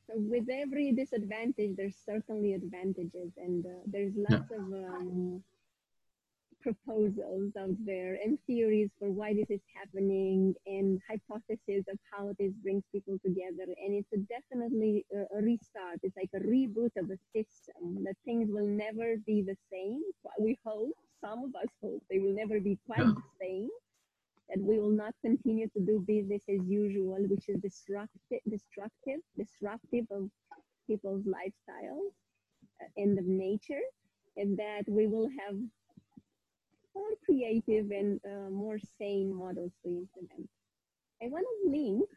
so 0.08 0.13
with 0.15 0.47
every 0.50 0.91
disadvantage 0.91 1.76
there's 1.78 1.97
certainly 2.06 2.54
advantages 2.54 3.32
and 3.38 3.65
uh, 3.65 3.69
there's 3.86 4.13
lots 4.15 4.50
yeah. 4.52 4.58
of 4.58 4.63
um, 4.74 5.43
proposals 6.62 7.52
out 7.60 7.76
there 7.86 8.17
and 8.24 8.38
theories 8.47 8.89
for 9.00 9.12
why 9.12 9.34
this 9.34 9.50
is 9.50 9.62
happening 9.76 10.54
and 10.65 11.00
hypotheses 11.10 11.84
of 11.91 11.97
how 12.12 12.34
this 12.39 12.52
brings 12.63 12.84
people 12.91 13.17
together. 13.26 13.63
And 13.84 13.93
it's 13.93 14.13
a 14.13 14.17
definitely 14.17 15.06
a, 15.13 15.38
a 15.38 15.41
restart. 15.41 16.00
It's 16.04 16.15
like 16.15 16.30
a 16.36 16.45
reboot 16.45 16.91
of 16.97 17.08
the 17.08 17.17
system 17.36 18.04
that 18.04 18.15
things 18.26 18.50
will 18.52 18.67
never 18.67 19.17
be 19.26 19.41
the 19.41 19.58
same. 19.71 20.02
We 20.39 20.58
hope, 20.65 20.95
some 21.21 21.45
of 21.45 21.55
us 21.55 21.69
hope 21.81 22.03
they 22.10 22.19
will 22.19 22.36
never 22.36 22.60
be 22.60 22.77
quite 22.86 22.99
yeah. 22.99 23.13
the 23.15 23.45
same. 23.45 23.69
That 24.49 24.60
we 24.60 24.79
will 24.79 24.91
not 24.91 25.13
continue 25.21 25.69
to 25.69 25.79
do 25.79 26.03
business 26.05 26.43
as 26.49 26.60
usual, 26.67 27.15
which 27.29 27.47
is 27.47 27.62
disruptive, 27.62 28.41
destructive, 28.49 29.21
disruptive 29.38 30.05
of 30.12 30.29
people's 30.88 31.23
lifestyles 31.23 32.12
uh, 32.81 32.88
and 32.97 33.17
of 33.17 33.25
nature, 33.25 33.86
and 34.36 34.57
that 34.57 34.84
we 34.89 35.07
will 35.07 35.29
have 35.39 35.55
more 36.93 37.12
creative 37.23 37.91
and 37.91 38.19
uh, 38.25 38.49
more 38.49 38.77
sane 38.99 39.34
models 39.34 39.71
to 39.84 39.89
implement. 39.89 40.49
I 41.23 41.27
want 41.27 41.45
to 41.45 41.69
link 41.69 42.10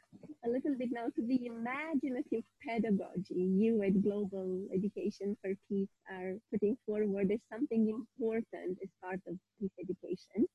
a 0.46 0.48
little 0.48 0.74
bit 0.78 0.88
now 0.90 1.12
to 1.14 1.22
the 1.26 1.44
imaginative 1.44 2.42
pedagogy 2.66 3.52
you 3.52 3.82
at 3.82 4.02
Global 4.02 4.66
Education 4.72 5.36
for 5.42 5.52
Peace 5.68 5.92
are 6.10 6.32
putting 6.50 6.74
forward 6.86 7.30
as 7.30 7.40
something 7.52 7.90
important 7.90 8.78
as 8.82 8.88
part 9.02 9.20
of 9.28 9.36
peace 9.60 9.76
education. 9.78 10.48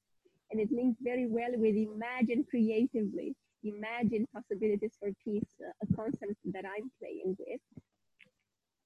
And 0.49 0.59
it 0.59 0.69
links 0.71 0.97
very 1.03 1.27
well 1.27 1.51
with 1.53 1.75
imagine 1.75 2.43
creatively, 2.49 3.35
imagine 3.63 4.25
possibilities 4.33 4.97
for 4.99 5.09
peace, 5.23 5.53
uh, 5.61 5.69
a 5.83 5.95
concept 5.95 6.41
that 6.45 6.65
I'm 6.65 6.89
playing 6.99 7.37
with. 7.37 7.61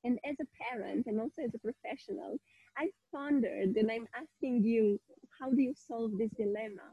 And 0.03 0.19
as 0.25 0.35
a 0.41 0.47
parent 0.59 1.05
and 1.07 1.21
also 1.21 1.41
as 1.41 1.55
a 1.55 1.59
professional, 1.59 2.35
I 2.77 2.89
pondered 3.13 3.77
and 3.77 3.89
I'm 3.89 4.07
asking 4.13 4.65
you 4.65 4.99
how 5.39 5.51
do 5.51 5.61
you 5.61 5.73
solve 5.87 6.11
this 6.17 6.31
dilemma? 6.31 6.91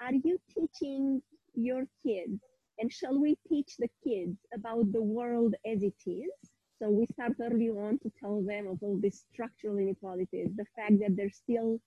Are 0.00 0.14
you 0.14 0.38
teaching 0.48 1.20
your 1.54 1.84
kids, 2.04 2.40
and 2.78 2.92
shall 2.92 3.18
we 3.18 3.36
teach 3.48 3.76
the 3.78 3.88
kids 4.02 4.36
about 4.52 4.92
the 4.92 5.02
world 5.02 5.54
as 5.66 5.82
it 5.82 5.94
is? 6.06 6.32
So 6.80 6.90
we 6.90 7.06
start 7.06 7.32
early 7.40 7.70
on 7.70 7.98
to 8.00 8.10
tell 8.20 8.42
them 8.42 8.66
of 8.66 8.78
all 8.82 8.98
these 9.00 9.24
structural 9.32 9.78
inequalities, 9.78 10.50
the 10.56 10.66
fact 10.76 10.98
that 11.00 11.16
there's 11.16 11.36
still 11.36 11.78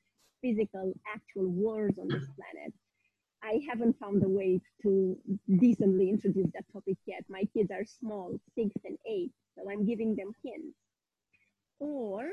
physical, 0.41 0.93
actual 1.13 1.47
wars 1.47 1.93
on 1.99 2.07
this 2.07 2.27
planet. 2.35 2.73
I 3.43 3.59
haven't 3.69 3.99
found 3.99 4.23
a 4.23 4.29
way 4.29 4.61
to 4.81 5.17
decently 5.59 6.09
introduce 6.09 6.51
that 6.53 6.65
topic 6.71 6.97
yet. 7.05 7.23
My 7.29 7.43
kids 7.53 7.69
are 7.71 7.85
small, 7.85 8.39
six 8.55 8.71
and 8.85 8.97
eight, 9.07 9.31
so 9.55 9.69
I'm 9.69 9.85
giving 9.85 10.15
them 10.15 10.31
hints. 10.43 10.77
Or 11.79 12.29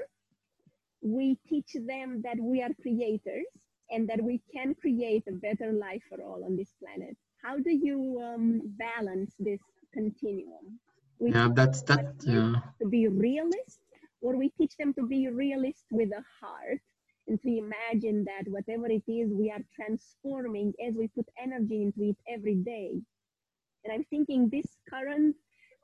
we 1.03 1.39
teach 1.49 1.77
them 1.87 2.23
that 2.23 2.39
we 2.41 2.63
are 2.63 2.71
creators 2.81 3.47
and 3.91 4.09
that 4.09 4.23
we 4.23 4.41
can 4.53 4.75
create 4.75 5.25
a 5.29 5.33
better 5.33 5.73
life 5.73 6.03
for 6.09 6.23
all 6.23 6.45
on 6.45 6.57
this 6.57 6.73
planet. 6.83 7.17
How 7.43 7.59
do 7.59 7.71
you 7.71 8.21
um, 8.25 8.63
balance 8.79 9.35
this 9.39 9.61
continuum? 9.93 10.81
We 11.19 11.31
yeah, 11.33 11.49
that's 11.53 11.83
that. 11.83 12.15
Yeah. 12.23 12.55
To 12.81 12.89
be 12.89 13.09
realist, 13.09 13.81
or 14.21 14.37
we 14.37 14.49
teach 14.51 14.77
them 14.79 14.95
to 14.95 15.07
be 15.07 15.29
realist 15.29 15.85
with 15.91 16.11
a 16.11 16.25
heart 16.41 16.81
and 17.29 17.41
to 17.43 17.49
imagine 17.49 18.25
that 18.25 18.51
whatever 18.51 18.87
it 18.87 19.05
is, 19.09 19.33
we 19.33 19.51
are 19.51 19.63
transforming 19.75 20.73
as 20.87 20.95
we 20.97 21.09
put 21.09 21.27
energy 21.43 21.83
into 21.83 22.03
it 22.11 22.17
every 22.29 22.57
day. 22.57 23.01
And 23.85 23.93
I'm 23.93 24.05
thinking 24.05 24.49
this 24.49 24.77
current 24.89 25.37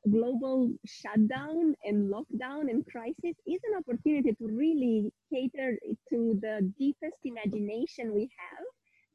global 0.08 0.70
shutdown 0.86 1.74
and 1.84 2.12
lockdown 2.12 2.70
and 2.70 2.86
crisis 2.86 3.36
is 3.46 3.60
an 3.70 3.78
opportunity 3.78 4.32
to 4.32 4.46
really 4.46 5.12
cater 5.32 5.76
to 6.08 6.38
the 6.40 6.72
deepest 6.78 7.16
imagination 7.24 8.14
we 8.14 8.30
have 8.38 8.66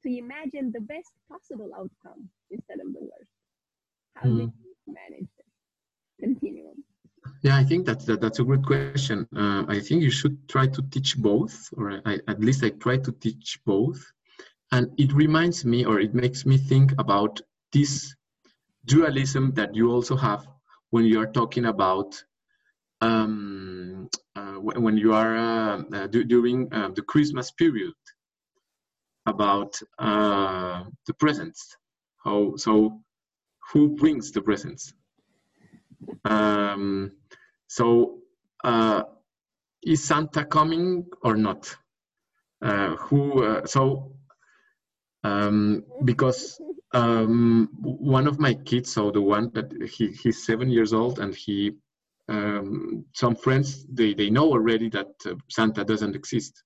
to 0.04 0.18
imagine 0.18 0.72
the 0.72 0.82
best 0.82 1.12
possible 1.30 1.72
outcome 1.76 2.30
instead 2.52 2.80
of 2.80 2.94
the 2.94 3.00
worst. 3.02 3.32
How 4.16 4.30
mm. 4.30 4.36
do 4.36 4.42
you 4.42 4.54
manage 4.88 5.28
this 5.38 5.48
continuum? 6.20 6.84
Yeah, 7.42 7.58
I 7.58 7.64
think 7.64 7.86
that's 7.88 8.06
that, 8.06 8.22
that's 8.22 8.40
a 8.40 8.44
good 8.44 8.64
question. 8.64 9.28
Uh, 9.36 9.66
I 9.68 9.80
think 9.80 10.04
you 10.04 10.12
should 10.12 10.48
try 10.48 10.68
to 10.68 10.82
teach 10.92 11.18
both, 11.18 11.70
or 11.76 12.02
I, 12.06 12.20
at 12.28 12.40
least 12.40 12.64
I 12.64 12.70
try 12.70 12.98
to 12.98 13.12
teach 13.12 13.60
both. 13.66 14.00
And 14.72 14.90
it 14.98 15.12
reminds 15.14 15.66
me, 15.66 15.86
or 15.86 16.00
it 16.00 16.14
makes 16.14 16.46
me 16.46 16.58
think 16.58 16.94
about 17.00 17.42
this 17.72 18.16
dualism 18.86 19.54
that 19.54 19.74
you 19.74 19.92
also 19.92 20.16
have 20.16 20.48
when 20.96 21.04
you 21.04 21.20
are 21.20 21.28
talking 21.40 21.66
about 21.66 22.24
um, 23.02 24.10
uh, 24.38 24.56
when 24.86 24.96
you 24.96 25.14
are 25.14 25.36
uh, 25.36 25.84
uh, 25.94 26.08
during 26.08 26.74
uh, 26.74 26.90
the 26.96 27.02
Christmas 27.02 27.52
period 27.52 28.00
about 29.26 29.78
uh, 30.00 30.86
the 31.06 31.14
presents. 31.16 31.76
How 32.24 32.56
so? 32.56 33.02
Who 33.74 33.90
brings 33.90 34.32
the 34.32 34.42
presents? 34.42 34.94
Um, 36.24 37.12
so 37.68 38.20
uh, 38.64 39.04
is 39.84 40.02
Santa 40.02 40.46
coming 40.46 41.08
or 41.24 41.36
not? 41.36 41.76
who? 42.62 43.62
so 43.66 44.15
um, 45.26 45.84
because 46.04 46.62
um, 46.94 47.70
one 47.82 48.28
of 48.28 48.40
my 48.40 48.54
kids, 48.54 48.94
so 48.94 49.12
the 49.12 49.22
one 49.22 49.52
that 49.56 49.72
he, 49.96 50.08
he's 50.12 50.46
seven 50.46 50.70
years 50.70 50.94
old, 50.94 51.20
and 51.20 51.34
he, 51.34 51.72
um, 52.30 53.06
some 53.14 53.36
friends, 53.36 53.86
they, 53.92 54.14
they 54.14 54.30
know 54.30 54.48
already 54.52 54.90
that 54.90 55.08
uh, 55.26 55.34
Santa 55.50 55.84
doesn't 55.84 56.16
exist. 56.16 56.64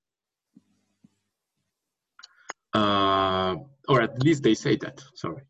Uh, 2.73 3.55
or 3.87 4.01
at 4.01 4.21
least 4.21 4.43
they 4.43 4.55
say 4.55 4.75
that, 4.75 5.01
sorry. 5.15 5.43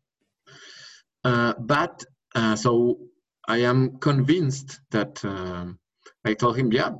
Uh, 1.24 1.54
but, 1.58 2.04
uh, 2.34 2.54
so 2.54 2.98
I 3.46 3.58
am 3.58 3.98
convinced 3.98 4.80
that 4.92 5.22
um, 5.24 5.80
I 6.24 6.34
told 6.34 6.56
him, 6.56 6.72
yeah, 6.72 6.92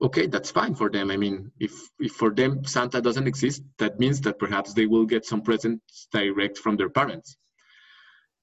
okay, 0.00 0.26
that's 0.26 0.50
fine 0.50 0.74
for 0.74 0.90
them. 0.90 1.10
I 1.10 1.16
mean, 1.16 1.50
if, 1.58 1.72
if 1.98 2.12
for 2.12 2.30
them 2.30 2.64
Santa 2.64 3.00
doesn't 3.00 3.26
exist, 3.26 3.62
that 3.78 3.98
means 3.98 4.20
that 4.22 4.38
perhaps 4.38 4.74
they 4.74 4.86
will 4.86 5.04
get 5.04 5.24
some 5.24 5.42
presents 5.42 6.08
direct 6.12 6.58
from 6.58 6.76
their 6.76 6.90
parents. 6.90 7.36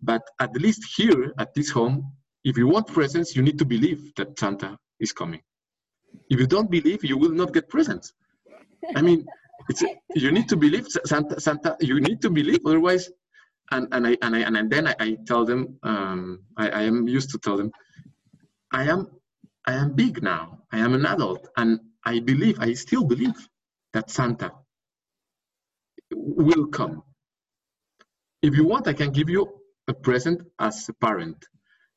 But 0.02 0.22
at 0.40 0.56
least 0.56 0.84
here 0.98 1.34
at 1.40 1.54
this 1.54 1.70
home, 1.70 2.12
if 2.44 2.58
you 2.58 2.68
want 2.68 2.88
presents, 2.88 3.36
you 3.36 3.42
need 3.42 3.58
to 3.60 3.66
believe 3.66 4.14
that 4.16 4.38
Santa 4.38 4.78
is 5.00 5.12
coming. 5.12 5.42
If 6.30 6.40
you 6.40 6.48
don't 6.48 6.70
believe, 6.70 7.04
you 7.04 7.18
will 7.18 7.32
not 7.32 7.54
get 7.54 7.70
presents. 7.70 8.14
I 8.96 9.02
mean, 9.02 9.26
you 10.16 10.32
need 10.32 10.48
to 10.50 10.56
believe 10.56 10.88
Santa. 11.06 11.40
Santa, 11.40 11.76
you 11.80 12.00
need 12.00 12.22
to 12.22 12.30
believe, 12.30 12.60
otherwise. 12.66 13.10
And 13.72 13.88
and 13.94 14.06
I 14.06 14.18
and 14.22 14.36
I 14.36 14.40
and 14.42 14.70
then 14.70 14.88
I, 14.88 14.96
I 15.00 15.18
tell 15.26 15.44
them, 15.44 15.80
um, 15.82 16.44
I, 16.56 16.70
I 16.70 16.82
am 16.84 17.08
used 17.08 17.32
to 17.32 17.40
tell 17.40 17.58
them, 17.58 17.72
I 18.72 18.84
am 18.84 19.08
I 19.68 19.74
am 19.74 19.94
big 19.94 20.22
now. 20.22 20.60
I 20.72 20.80
am 20.80 20.94
an 20.94 21.06
adult, 21.06 21.48
and 21.58 21.80
I 22.06 22.20
believe, 22.20 22.60
I 22.60 22.74
still 22.74 23.04
believe 23.04 23.50
that 23.94 24.12
Santa 24.12 24.52
will 26.12 26.68
come. 26.68 27.04
If 28.42 28.56
you 28.56 28.66
want, 28.66 28.88
I 28.88 28.94
can 28.94 29.12
give 29.12 29.30
you 29.30 29.48
a 29.88 29.94
present 29.94 30.42
as 30.60 30.88
a 30.90 30.94
parent, 30.94 31.46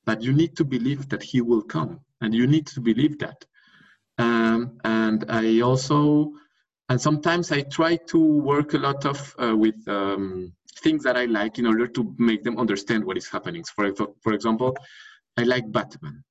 but 0.06 0.22
you 0.22 0.32
need 0.32 0.56
to 0.56 0.64
believe 0.64 1.08
that 1.10 1.22
he 1.22 1.42
will 1.42 1.62
come, 1.62 2.00
and 2.22 2.34
you 2.34 2.46
need 2.46 2.66
to 2.68 2.80
believe 2.80 3.18
that. 3.18 3.44
Um, 4.16 4.78
and 4.84 5.26
I 5.28 5.60
also, 5.60 6.32
and 6.88 7.00
sometimes 7.00 7.52
I 7.52 7.62
try 7.62 7.96
to 8.08 8.18
work 8.18 8.72
a 8.72 8.78
lot 8.78 9.04
of 9.04 9.34
uh, 9.38 9.54
with 9.54 9.86
um, 9.88 10.54
things 10.82 11.04
that 11.04 11.18
I 11.18 11.26
like 11.26 11.58
in 11.58 11.66
order 11.66 11.86
to 11.86 12.14
make 12.18 12.44
them 12.44 12.58
understand 12.58 13.04
what 13.04 13.18
is 13.18 13.28
happening. 13.28 13.62
For, 13.64 13.92
for 14.22 14.32
example, 14.32 14.74
I 15.36 15.42
like 15.42 15.70
Batman 15.70 16.24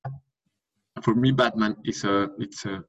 for 1.02 1.14
me, 1.14 1.32
Batman 1.32 1.76
is 1.84 2.04
a 2.04 2.30
it's 2.38 2.64
a 2.66 2.84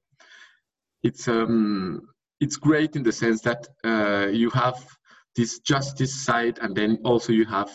it's 1.03 1.27
um 1.27 2.07
it's 2.39 2.55
great 2.55 2.95
in 2.95 3.03
the 3.03 3.11
sense 3.11 3.41
that 3.41 3.67
uh, 3.83 4.27
you 4.27 4.49
have 4.51 4.85
this 5.35 5.59
justice 5.59 6.13
side, 6.13 6.59
and 6.61 6.75
then 6.75 6.99
also 7.03 7.31
you 7.33 7.45
have 7.45 7.69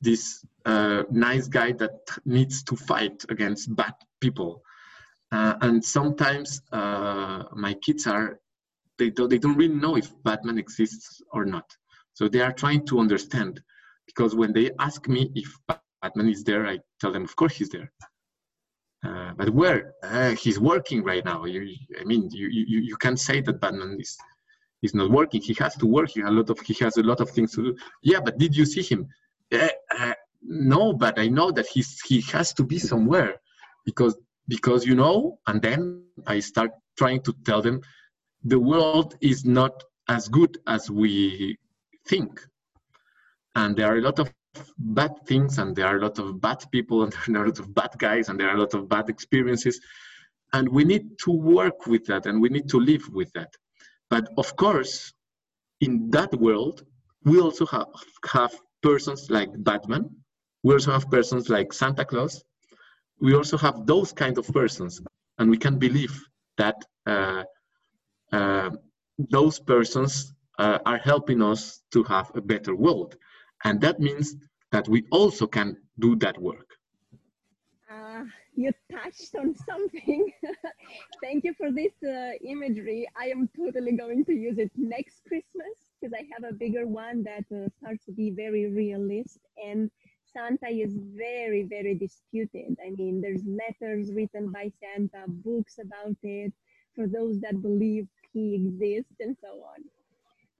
this 0.00 0.44
uh, 0.64 1.02
nice 1.10 1.48
guy 1.48 1.72
that 1.72 1.92
needs 2.24 2.62
to 2.64 2.76
fight 2.76 3.24
against 3.28 3.74
bad 3.76 3.94
people. 4.20 4.62
Uh, 5.32 5.54
and 5.60 5.84
sometimes 5.84 6.60
uh, 6.72 7.44
my 7.52 7.74
kids 7.74 8.06
are 8.06 8.40
they 8.98 9.10
don't 9.10 9.28
they 9.28 9.38
don't 9.38 9.56
really 9.56 9.74
know 9.74 9.96
if 9.96 10.10
Batman 10.24 10.58
exists 10.58 11.22
or 11.32 11.44
not. 11.44 11.76
So 12.14 12.28
they 12.28 12.40
are 12.40 12.52
trying 12.52 12.84
to 12.86 12.98
understand 12.98 13.62
because 14.06 14.34
when 14.34 14.52
they 14.52 14.70
ask 14.78 15.08
me 15.08 15.30
if 15.34 15.56
Batman 16.02 16.28
is 16.28 16.44
there, 16.44 16.66
I 16.66 16.78
tell 17.00 17.12
them, 17.12 17.24
of 17.24 17.34
course 17.36 17.56
he's 17.56 17.68
there. 17.70 17.90
Uh, 19.02 19.32
but 19.36 19.48
where 19.50 19.94
uh, 20.02 20.30
he's 20.32 20.60
working 20.60 21.02
right 21.02 21.24
now? 21.24 21.44
You, 21.44 21.74
I 21.98 22.04
mean, 22.04 22.28
you, 22.30 22.48
you, 22.48 22.80
you 22.80 22.96
can't 22.96 23.18
say 23.18 23.40
that 23.40 23.60
Batman 23.60 23.96
is 23.98 24.18
is 24.82 24.94
not 24.94 25.10
working. 25.10 25.40
He 25.42 25.54
has 25.54 25.74
to 25.76 25.86
work. 25.86 26.10
He 26.10 26.20
has 26.20 26.30
a 26.30 26.32
lot 26.32 26.50
of 26.50 26.60
he 26.60 26.74
has 26.84 26.96
a 26.96 27.02
lot 27.02 27.20
of 27.20 27.30
things 27.30 27.54
to 27.54 27.62
do. 27.62 27.76
Yeah, 28.02 28.20
but 28.20 28.38
did 28.38 28.56
you 28.56 28.64
see 28.64 28.82
him? 28.82 29.08
Uh, 29.52 30.14
no, 30.42 30.92
but 30.92 31.18
I 31.18 31.28
know 31.28 31.50
that 31.50 31.66
he's 31.66 32.00
he 32.02 32.20
has 32.32 32.52
to 32.54 32.64
be 32.64 32.78
somewhere 32.78 33.40
because 33.84 34.18
because 34.48 34.86
you 34.86 34.94
know. 34.94 35.38
And 35.46 35.60
then 35.60 36.04
I 36.26 36.40
start 36.40 36.70
trying 36.98 37.22
to 37.22 37.34
tell 37.44 37.62
them 37.62 37.80
the 38.44 38.58
world 38.58 39.16
is 39.20 39.44
not 39.44 39.82
as 40.08 40.28
good 40.28 40.58
as 40.66 40.90
we 40.90 41.58
think, 42.06 42.40
and 43.54 43.76
there 43.76 43.92
are 43.92 43.98
a 43.98 44.02
lot 44.02 44.18
of 44.18 44.32
bad 44.78 45.12
things 45.26 45.58
and 45.58 45.74
there 45.76 45.86
are 45.86 45.98
a 45.98 46.02
lot 46.02 46.18
of 46.18 46.40
bad 46.40 46.64
people 46.70 47.02
and 47.02 47.12
there 47.28 47.42
are 47.42 47.44
a 47.44 47.48
lot 47.48 47.58
of 47.58 47.74
bad 47.74 47.90
guys 47.98 48.28
and 48.28 48.38
there 48.38 48.48
are 48.48 48.56
a 48.56 48.60
lot 48.60 48.74
of 48.74 48.88
bad 48.88 49.08
experiences. 49.08 49.80
And 50.52 50.68
we 50.68 50.84
need 50.84 51.18
to 51.24 51.30
work 51.30 51.86
with 51.86 52.04
that 52.06 52.26
and 52.26 52.40
we 52.40 52.48
need 52.48 52.68
to 52.70 52.80
live 52.80 53.08
with 53.12 53.32
that. 53.34 53.54
But 54.08 54.28
of 54.36 54.56
course 54.56 55.12
in 55.80 56.10
that 56.10 56.34
world 56.34 56.84
we 57.24 57.40
also 57.40 57.66
have, 57.66 57.86
have 58.32 58.52
persons 58.82 59.30
like 59.30 59.50
batman. 59.58 60.10
We 60.62 60.74
also 60.74 60.92
have 60.92 61.10
persons 61.10 61.48
like 61.48 61.72
santa 61.72 62.04
claus. 62.04 62.42
We 63.20 63.34
also 63.34 63.56
have 63.58 63.86
those 63.86 64.12
kind 64.12 64.38
of 64.38 64.46
persons. 64.48 65.00
And 65.38 65.50
we 65.50 65.56
can 65.56 65.78
believe 65.78 66.18
that 66.58 66.76
uh, 67.06 67.44
uh, 68.32 68.70
those 69.18 69.60
persons 69.60 70.34
uh, 70.58 70.78
are 70.84 70.98
helping 70.98 71.42
us 71.42 71.82
to 71.92 72.02
have 72.04 72.30
a 72.34 72.40
better 72.40 72.74
world 72.74 73.16
and 73.64 73.80
that 73.80 74.00
means 74.00 74.36
that 74.72 74.88
we 74.88 75.04
also 75.10 75.46
can 75.46 75.76
do 75.98 76.16
that 76.16 76.40
work. 76.40 76.68
Uh, 77.90 78.24
you 78.54 78.72
touched 78.90 79.34
on 79.34 79.54
something. 79.66 80.32
Thank 81.22 81.44
you 81.44 81.54
for 81.54 81.72
this 81.72 81.92
uh, 82.08 82.32
imagery. 82.44 83.08
I 83.18 83.26
am 83.26 83.48
totally 83.56 83.92
going 83.92 84.24
to 84.26 84.32
use 84.32 84.58
it 84.58 84.70
next 84.76 85.22
Christmas 85.26 85.74
because 86.00 86.14
I 86.14 86.24
have 86.32 86.48
a 86.48 86.54
bigger 86.54 86.86
one 86.86 87.24
that 87.24 87.44
uh, 87.52 87.68
starts 87.78 88.04
to 88.06 88.12
be 88.12 88.30
very 88.30 88.66
realist 88.66 89.40
and 89.64 89.90
Santa 90.32 90.68
is 90.68 90.94
very, 90.96 91.64
very 91.64 91.94
disputed. 91.94 92.76
I 92.84 92.90
mean, 92.90 93.20
there's 93.20 93.42
letters 93.44 94.12
written 94.12 94.52
by 94.52 94.70
Santa, 94.80 95.24
books 95.26 95.78
about 95.78 96.16
it, 96.22 96.52
for 96.94 97.06
those 97.08 97.40
that 97.40 97.60
believe 97.60 98.06
he 98.32 98.54
exists, 98.54 99.16
and 99.20 99.36
so 99.40 99.48
on. 99.48 99.82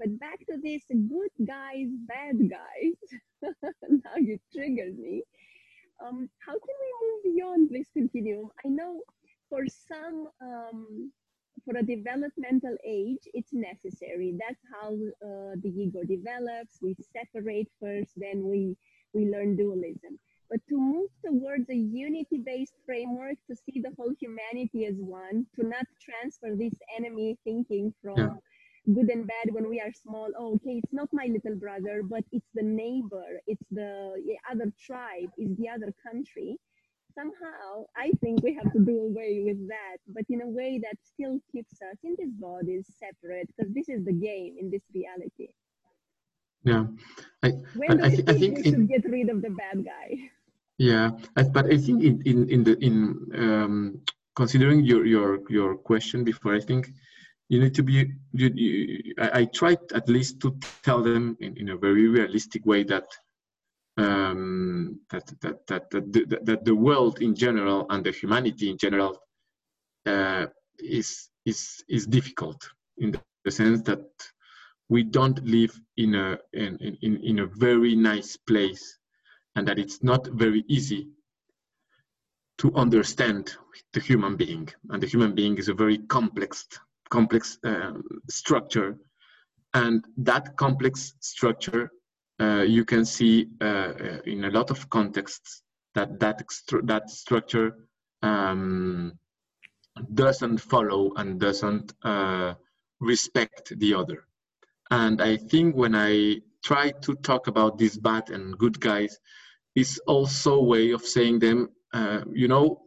But 0.01 0.19
back 0.19 0.39
to 0.49 0.57
this 0.63 0.83
good 0.89 1.47
guys, 1.47 1.89
bad 2.09 2.37
guys. 2.49 2.97
now 3.83 4.17
you 4.17 4.39
triggered 4.51 4.99
me. 4.99 5.23
Um, 6.03 6.31
how 6.39 6.53
can 6.53 6.77
we 6.81 6.91
move 7.03 7.37
beyond 7.37 7.69
this 7.71 7.87
continuum? 7.93 8.49
I 8.65 8.71
know 8.71 9.03
for 9.51 9.65
some, 9.67 10.29
um, 10.41 11.13
for 11.67 11.77
a 11.77 11.83
developmental 11.83 12.79
age, 12.83 13.21
it's 13.35 13.53
necessary. 13.53 14.39
That's 14.41 14.63
how 14.73 14.95
uh, 15.23 15.57
the 15.63 15.69
ego 15.69 16.01
develops. 16.09 16.79
We 16.81 16.97
separate 17.13 17.69
first, 17.79 18.13
then 18.17 18.49
we, 18.49 18.79
we 19.13 19.27
learn 19.27 19.55
dualism. 19.55 20.19
But 20.49 20.61
to 20.71 20.79
move 20.79 21.11
towards 21.23 21.69
a 21.69 21.77
unity-based 21.77 22.75
framework, 22.87 23.37
to 23.51 23.55
see 23.55 23.83
the 23.83 23.93
whole 23.99 24.15
humanity 24.19 24.87
as 24.87 24.95
one, 24.97 25.47
to 25.57 25.67
not 25.67 25.85
transfer 26.01 26.57
this 26.57 26.75
enemy 26.97 27.37
thinking 27.45 27.93
from 28.03 28.17
yeah 28.17 28.35
good 28.95 29.09
and 29.11 29.27
bad 29.27 29.53
when 29.53 29.69
we 29.69 29.81
are 29.81 29.93
small. 29.93 30.29
Oh, 30.39 30.55
okay 30.55 30.81
it's 30.83 30.93
not 30.93 31.09
my 31.13 31.27
little 31.27 31.57
brother 31.59 32.03
but 32.03 32.25
it's 32.33 32.51
the 32.55 32.63
neighbor 32.63 33.41
it's 33.47 33.67
the 33.71 34.15
other 34.51 34.73
tribe 34.87 35.31
it's 35.37 35.57
the 35.59 35.69
other 35.69 35.93
country. 36.07 36.59
Somehow 37.15 37.87
i 37.97 38.11
think 38.21 38.43
we 38.43 38.55
have 38.55 38.73
to 38.73 38.81
do 38.81 38.97
away 39.11 39.43
with 39.45 39.61
that 39.69 39.99
but 40.09 40.25
in 40.29 40.43
a 40.43 40.49
way 40.49 40.81
that 40.83 40.97
still 41.03 41.39
keeps 41.53 41.75
us 41.83 41.99
in 42.05 42.17
this 42.19 42.31
body 42.39 42.81
separate 43.03 43.49
because 43.49 43.73
this 43.75 43.89
is 43.89 44.05
the 44.05 44.13
game 44.13 44.57
in 44.59 44.71
this 44.71 44.83
reality. 44.95 45.49
Yeah. 46.63 46.85
I, 47.43 47.53
when 47.75 47.97
do 47.97 48.05
I, 48.05 48.09
you 48.09 48.17
think, 48.17 48.31
I 48.31 48.39
think 48.39 48.57
we 48.59 48.63
should 48.63 48.89
get 48.89 49.05
rid 49.11 49.29
of 49.29 49.43
the 49.43 49.51
bad 49.51 49.85
guy? 49.85 50.31
Yeah 50.79 51.11
but 51.53 51.67
i 51.67 51.77
think 51.77 52.03
in 52.03 52.23
in, 52.25 52.49
in 52.49 52.65
the 52.65 52.75
in 52.85 52.95
um, 53.37 54.01
considering 54.35 54.85
your 54.85 55.05
your 55.07 55.41
your 55.49 55.77
question 55.77 56.25
before 56.25 56.55
i 56.55 56.61
think 56.61 56.93
you 57.51 57.61
need 57.61 57.75
to 57.75 57.83
be 57.83 58.13
you, 58.33 58.49
you, 58.55 59.15
I, 59.19 59.41
I 59.41 59.45
tried 59.45 59.81
at 59.93 60.09
least 60.09 60.41
to 60.41 60.57
tell 60.83 61.03
them 61.03 61.37
in, 61.41 61.57
in 61.57 61.69
a 61.71 61.77
very 61.77 62.07
realistic 62.07 62.65
way 62.65 62.85
that 62.85 63.09
um, 63.97 65.01
that, 65.11 65.27
that, 65.41 65.67
that, 65.67 65.91
that, 65.91 66.13
the, 66.13 66.39
that 66.43 66.65
the 66.65 66.75
world 66.75 67.21
in 67.21 67.35
general 67.35 67.87
and 67.91 68.05
the 68.05 68.13
humanity 68.13 68.71
in 68.71 68.79
general 68.79 69.19
uh, 70.07 70.47
is, 70.79 71.29
is, 71.45 71.85
is 71.89 72.07
difficult 72.07 72.67
in 72.99 73.19
the 73.45 73.51
sense 73.51 73.83
that 73.83 74.07
we 74.89 75.03
don't 75.03 75.45
live 75.45 75.79
in 75.99 76.15
a, 76.15 76.39
in, 76.55 76.77
in, 77.03 77.17
in 77.23 77.39
a 77.41 77.47
very 77.47 77.95
nice 77.95 78.37
place 78.37 78.99
and 79.57 79.69
that 79.69 79.79
it's 79.79 80.03
not 80.03 80.27
very 80.29 80.65
easy 80.69 81.09
to 82.59 82.73
understand 82.75 83.55
the 83.93 84.01
human 84.01 84.37
being. 84.37 84.69
And 84.91 85.03
the 85.03 85.07
human 85.07 85.35
being 85.35 85.59
is 85.59 85.69
a 85.69 85.75
very 85.75 85.99
complex 85.99 86.67
complex 87.11 87.59
uh, 87.65 87.93
structure. 88.29 88.97
And 89.75 90.05
that 90.19 90.57
complex 90.57 91.15
structure, 91.21 91.91
uh, 92.41 92.63
you 92.63 92.85
can 92.85 93.05
see 93.05 93.49
uh, 93.61 93.93
in 94.25 94.45
a 94.45 94.51
lot 94.51 94.71
of 94.71 94.89
contexts 94.91 95.63
that 95.95 96.19
that, 96.21 96.43
that 96.85 97.11
structure 97.11 97.77
um, 98.23 99.19
doesn't 100.15 100.59
follow 100.59 101.13
and 101.17 101.41
doesn't 101.41 101.93
uh, 102.03 102.55
respect 103.01 103.79
the 103.79 103.95
other. 103.95 104.25
And 104.91 105.23
I 105.23 105.37
think 105.37 105.77
when 105.77 105.95
I 105.95 106.41
try 106.65 106.91
to 106.91 107.15
talk 107.17 107.47
about 107.47 107.79
these 107.79 107.97
bad 107.97 108.31
and 108.31 108.59
good 108.59 108.81
guys, 108.81 109.19
is 109.75 110.01
also 110.07 110.55
a 110.55 110.65
way 110.65 110.91
of 110.91 111.03
saying 111.03 111.39
them, 111.39 111.69
uh, 111.93 112.23
you 112.33 112.49
know, 112.49 112.83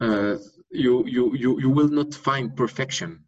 uh, 0.00 0.36
you 0.70 1.04
you 1.06 1.34
you 1.34 1.60
you 1.60 1.70
will 1.70 1.88
not 1.88 2.14
find 2.14 2.56
perfection 2.56 3.24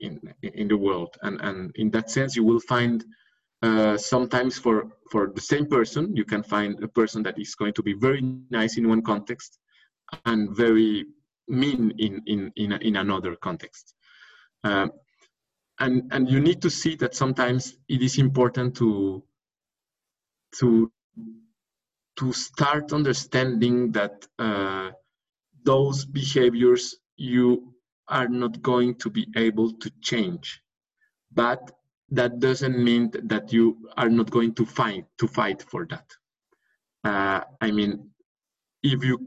in 0.00 0.20
in 0.42 0.68
the 0.68 0.76
world. 0.76 1.16
And 1.22 1.40
and 1.40 1.72
in 1.76 1.90
that 1.90 2.10
sense 2.10 2.36
you 2.36 2.44
will 2.44 2.60
find 2.60 3.04
uh, 3.62 3.96
sometimes 3.96 4.58
for 4.58 4.90
for 5.10 5.32
the 5.34 5.40
same 5.40 5.66
person 5.66 6.16
you 6.16 6.24
can 6.24 6.42
find 6.42 6.82
a 6.82 6.88
person 6.88 7.22
that 7.24 7.38
is 7.38 7.54
going 7.54 7.74
to 7.74 7.82
be 7.82 7.94
very 7.94 8.22
nice 8.50 8.78
in 8.78 8.88
one 8.88 9.02
context 9.02 9.58
and 10.24 10.56
very 10.56 11.06
mean 11.48 11.92
in 11.98 12.22
in 12.26 12.52
in, 12.56 12.72
in 12.72 12.96
another 12.96 13.36
context. 13.36 13.94
Uh, 14.64 14.88
and 15.80 16.02
and 16.12 16.30
you 16.30 16.40
need 16.40 16.62
to 16.62 16.70
see 16.70 16.94
that 16.96 17.14
sometimes 17.14 17.76
it 17.88 18.02
is 18.02 18.18
important 18.18 18.76
to 18.76 19.22
to 20.58 20.92
to 22.16 22.32
start 22.32 22.92
understanding 22.92 23.92
that 23.92 24.26
uh, 24.38 24.90
those 25.64 26.04
behaviors 26.04 26.96
you 27.16 27.74
are 28.08 28.28
not 28.28 28.60
going 28.62 28.94
to 28.96 29.10
be 29.10 29.26
able 29.36 29.72
to 29.74 29.90
change. 30.02 30.60
But 31.32 31.70
that 32.10 32.40
doesn't 32.40 32.76
mean 32.82 33.10
that 33.24 33.52
you 33.52 33.88
are 33.96 34.08
not 34.10 34.30
going 34.30 34.54
to 34.54 34.66
fight 34.66 35.04
to 35.18 35.28
fight 35.28 35.62
for 35.62 35.86
that. 35.86 36.06
Uh, 37.04 37.40
i 37.62 37.70
mean 37.70 38.10
if 38.82 39.02
you 39.04 39.26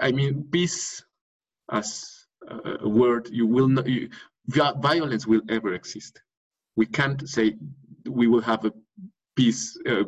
i 0.00 0.10
mean 0.10 0.44
peace 0.50 1.04
as 1.70 2.26
a 2.82 2.88
word 2.88 3.28
you 3.30 3.46
will 3.46 3.68
not 3.68 3.86
you, 3.86 4.08
violence 4.80 5.26
will 5.26 5.42
ever 5.48 5.74
exist. 5.74 6.20
We 6.76 6.86
can't 6.86 7.28
say 7.28 7.56
we 8.08 8.26
will 8.26 8.40
have 8.40 8.64
a 8.64 8.72
peace 9.36 9.78
uh, 9.86 10.04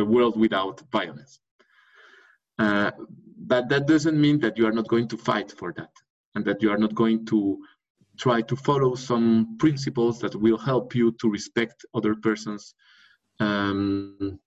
a 0.00 0.04
world 0.04 0.38
without 0.38 0.82
violence. 0.90 1.38
Uh, 2.58 2.90
but 3.46 3.68
that 3.68 3.86
doesn't 3.86 4.20
mean 4.20 4.38
that 4.40 4.56
you 4.56 4.66
are 4.66 4.72
not 4.72 4.88
going 4.88 5.08
to 5.08 5.16
fight 5.16 5.50
for 5.52 5.72
that 5.76 5.90
and 6.34 6.44
that 6.44 6.62
you 6.62 6.70
are 6.70 6.78
not 6.78 6.94
going 6.94 7.26
to 7.26 7.58
try 8.18 8.40
to 8.42 8.56
follow 8.56 8.94
some 8.94 9.56
principles 9.58 10.20
that 10.20 10.34
will 10.34 10.58
help 10.58 10.94
you 10.94 11.12
to 11.12 11.30
respect 11.30 11.84
other 11.94 12.14
persons 12.14 12.74
um, 13.40 14.38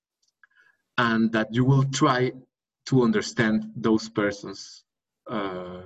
and 0.97 1.31
that 1.31 1.53
you 1.53 1.65
will 1.65 1.84
try 1.86 2.31
to 2.86 3.03
understand 3.03 3.65
those 3.75 4.08
persons 4.08 4.84
uh, 5.29 5.81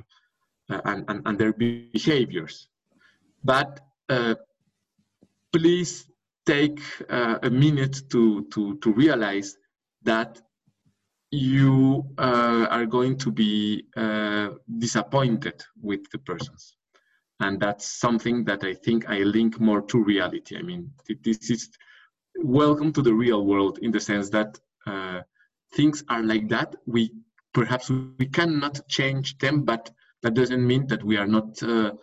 and, 0.70 1.06
and, 1.08 1.22
and, 1.26 1.40
their 1.40 1.54
behaviors. 1.54 2.68
But 3.44 3.80
uh, 4.10 4.36
please 5.54 6.06
take 6.46 6.82
uh, 7.10 7.40
a 7.42 7.50
minute 7.50 8.02
to, 8.12 8.46
to, 8.52 8.78
to 8.78 8.94
realize 8.94 9.56
that 10.04 10.42
you 11.32 12.06
uh, 12.18 12.68
are 12.70 12.86
going 12.86 13.18
to 13.18 13.32
be 13.32 13.86
uh, 13.96 14.50
disappointed 14.80 15.64
with 15.82 16.10
the 16.12 16.18
persons. 16.20 16.76
And 17.40 17.60
that's 17.60 18.00
something 18.00 18.44
that 18.46 18.64
i 18.66 18.74
think 18.74 19.10
i 19.10 19.20
link 19.20 19.60
more 19.60 19.82
to 19.84 20.04
reality. 20.04 20.58
I 20.58 20.62
mean 20.62 20.92
this 21.24 21.50
is 21.50 21.70
welcome 22.36 22.92
to 22.94 23.02
the 23.02 23.14
real 23.14 23.46
world 23.46 23.80
in 23.82 23.92
the 23.92 24.00
sense 24.00 24.30
that 24.32 24.60
uh, 24.86 25.22
things 25.74 26.04
are 26.10 26.24
like 26.24 26.50
that. 26.50 26.76
We 26.86 27.14
perhaps 27.54 27.90
we 27.90 28.26
cannot 28.26 28.88
change 28.90 29.38
them 29.38 29.64
but 29.64 29.90
that 30.22 30.34
doesn't 30.34 30.66
mean 30.66 30.88
that 30.88 31.04
we 31.04 31.16
are 31.16 31.28
not 31.28 31.62
uh, 31.64 31.94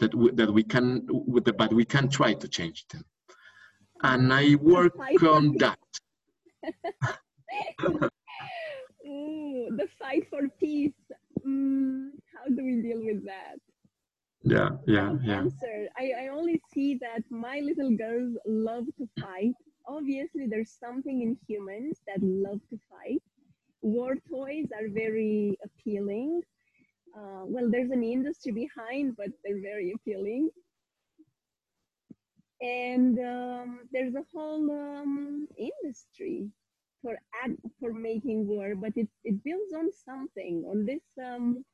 that 0.00 0.14
we, 0.14 0.30
that 0.32 0.52
we 0.52 0.64
can 0.64 1.06
but 1.56 1.72
we 1.72 1.84
can 1.84 2.08
try 2.08 2.34
to 2.34 2.48
change 2.48 2.86
them. 2.88 3.04
And 4.02 4.32
i 4.32 4.54
work 4.56 4.94
on 5.22 5.56
that 5.58 5.78
The 9.76 9.88
fight 9.98 10.26
for 10.30 10.48
peace. 10.60 11.00
Mm, 11.46 12.10
how 12.32 12.44
do 12.54 12.64
we 12.64 12.80
deal 12.82 13.02
with 13.04 13.24
that? 13.26 13.58
Yeah, 14.44 14.70
yeah, 14.86 15.14
yeah. 15.22 15.44
Answer. 15.44 15.88
I, 15.96 16.12
I 16.24 16.28
only 16.28 16.60
see 16.72 16.94
that 17.00 17.22
my 17.30 17.60
little 17.60 17.96
girls 17.96 18.36
love 18.46 18.86
to 18.98 19.08
fight. 19.20 19.54
Obviously, 19.86 20.46
there's 20.46 20.70
something 20.78 21.22
in 21.22 21.36
humans 21.46 22.00
that 22.06 22.22
love 22.22 22.60
to 22.70 22.78
fight. 22.90 23.22
War 23.82 24.14
toys 24.28 24.66
are 24.74 24.88
very 24.88 25.58
appealing. 25.64 26.42
Uh, 27.16 27.44
well, 27.46 27.70
there's 27.70 27.90
an 27.90 28.02
industry 28.04 28.52
behind, 28.52 29.16
but 29.16 29.28
they're 29.44 29.60
very 29.62 29.92
appealing. 29.94 30.50
And 32.60 33.18
um, 33.18 33.80
there's 33.92 34.14
a 34.14 34.24
whole 34.32 34.70
um, 34.70 35.48
industry 35.58 36.48
for 37.02 37.18
ad, 37.42 37.56
for 37.78 37.92
making 37.92 38.46
war, 38.46 38.74
but 38.74 38.92
it, 38.96 39.08
it 39.24 39.42
builds 39.44 39.72
on 39.74 39.90
something, 40.04 40.64
on 40.68 40.84
this 40.84 41.02
um, 41.22 41.64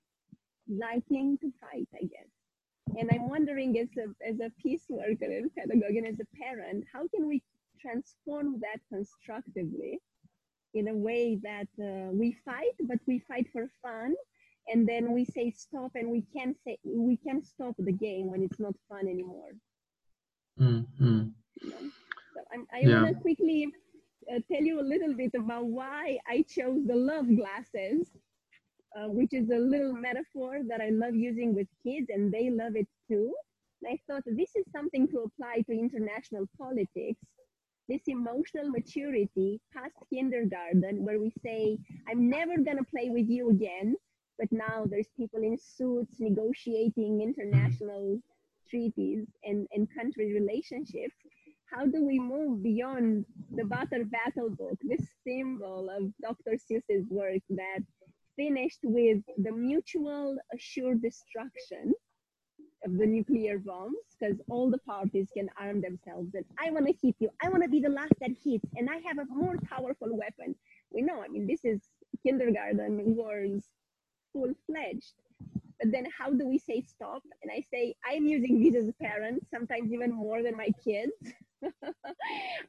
liking 0.68 1.38
to 1.38 1.52
fight, 1.60 1.88
I 1.94 2.02
guess. 2.02 2.98
And 2.98 3.10
I'm 3.12 3.28
wondering, 3.28 3.78
as 3.78 3.88
a, 3.98 4.28
as 4.28 4.40
a 4.40 4.52
peace 4.62 4.84
worker 4.88 5.24
and 5.24 5.50
pedagogue 5.54 5.96
and 5.96 6.06
as 6.06 6.20
a 6.20 6.36
parent, 6.36 6.84
how 6.92 7.08
can 7.08 7.26
we 7.26 7.42
transform 7.80 8.60
that 8.60 8.80
constructively 8.92 9.98
in 10.74 10.88
a 10.88 10.94
way 10.94 11.38
that 11.42 11.68
uh, 11.82 12.10
we 12.12 12.36
fight, 12.44 12.74
but 12.82 12.98
we 13.06 13.18
fight 13.26 13.46
for 13.52 13.68
fun, 13.82 14.14
and 14.68 14.86
then 14.86 15.12
we 15.12 15.24
say 15.24 15.50
stop, 15.50 15.92
and 15.94 16.10
we 16.10 16.24
can 16.32 16.54
say 16.64 16.78
we 16.84 17.16
can 17.16 17.42
stop 17.42 17.74
the 17.78 17.92
game 17.92 18.30
when 18.30 18.42
it's 18.42 18.60
not 18.60 18.74
fun 18.88 19.08
anymore. 19.08 19.52
Mm-hmm. 20.60 21.28
You 21.62 21.70
know? 21.70 21.90
so 22.34 22.40
i 22.72 22.80
yeah. 22.80 23.02
want 23.02 23.16
to 23.16 23.22
quickly 23.22 23.68
uh, 24.32 24.40
tell 24.50 24.62
you 24.62 24.80
a 24.80 24.82
little 24.82 25.14
bit 25.14 25.32
about 25.34 25.66
why 25.66 26.18
I 26.28 26.44
chose 26.48 26.86
the 26.86 26.96
love 26.96 27.26
glasses, 27.36 28.08
uh, 28.96 29.08
which 29.08 29.32
is 29.32 29.50
a 29.50 29.58
little 29.58 29.92
metaphor 29.92 30.60
that 30.68 30.80
I 30.80 30.90
love 30.90 31.14
using 31.14 31.54
with 31.54 31.68
kids 31.82 32.08
and 32.10 32.32
they 32.32 32.50
love 32.50 32.76
it 32.76 32.88
too. 33.08 33.32
And 33.82 33.92
I 33.92 33.98
thought 34.06 34.22
this 34.26 34.56
is 34.56 34.64
something 34.72 35.06
to 35.08 35.20
apply 35.20 35.62
to 35.66 35.72
international 35.72 36.48
politics. 36.58 37.20
This 37.88 38.02
emotional 38.08 38.68
maturity 38.68 39.60
past 39.72 39.94
kindergarten, 40.12 41.04
where 41.04 41.20
we 41.20 41.32
say, 41.42 41.78
I'm 42.08 42.28
never 42.28 42.56
going 42.56 42.78
to 42.78 42.84
play 42.84 43.10
with 43.10 43.28
you 43.28 43.50
again. 43.50 43.94
But 44.38 44.50
now 44.50 44.86
there's 44.86 45.08
people 45.16 45.42
in 45.42 45.56
suits 45.56 46.16
negotiating 46.18 47.22
international 47.22 48.20
treaties 48.68 49.26
and, 49.44 49.66
and 49.72 49.88
country 49.94 50.32
relationships 50.34 51.14
how 51.76 51.84
do 51.84 52.02
we 52.04 52.18
move 52.18 52.62
beyond 52.62 53.24
the 53.54 53.64
Butter 53.64 54.04
Battle 54.04 54.48
book, 54.48 54.78
this 54.82 55.06
symbol 55.26 55.90
of 55.90 56.10
Dr. 56.22 56.56
Seuss's 56.56 57.06
work 57.10 57.42
that 57.50 57.80
finished 58.36 58.80
with 58.82 59.18
the 59.36 59.52
mutual 59.52 60.36
assured 60.54 61.02
destruction 61.02 61.92
of 62.84 62.96
the 62.96 63.06
nuclear 63.06 63.58
bombs 63.58 63.96
because 64.18 64.36
all 64.48 64.70
the 64.70 64.78
parties 64.78 65.28
can 65.36 65.48
arm 65.60 65.82
themselves 65.82 66.34
and 66.34 66.44
I 66.58 66.70
want 66.70 66.86
to 66.86 66.94
hit 67.02 67.16
you. 67.18 67.28
I 67.42 67.48
want 67.50 67.62
to 67.62 67.68
be 67.68 67.80
the 67.80 67.90
last 67.90 68.14
that 68.20 68.30
hits 68.42 68.64
and 68.76 68.88
I 68.88 68.96
have 69.06 69.18
a 69.18 69.26
more 69.28 69.56
powerful 69.68 70.16
weapon. 70.16 70.54
We 70.90 71.02
know, 71.02 71.22
I 71.22 71.28
mean, 71.28 71.46
this 71.46 71.60
is 71.64 71.80
kindergarten 72.24 73.16
wars 73.16 73.64
full 74.32 74.54
fledged. 74.66 75.14
But 75.78 75.92
then 75.92 76.06
how 76.16 76.30
do 76.30 76.48
we 76.48 76.58
say 76.58 76.82
stop? 76.86 77.22
And 77.42 77.52
I 77.52 77.62
say, 77.70 77.94
I'm 78.08 78.26
using 78.26 78.58
these 78.58 78.76
as 78.76 78.88
a 78.88 78.94
parent, 78.94 79.46
sometimes 79.50 79.92
even 79.92 80.10
more 80.10 80.42
than 80.42 80.56
my 80.56 80.70
kids. 80.82 81.12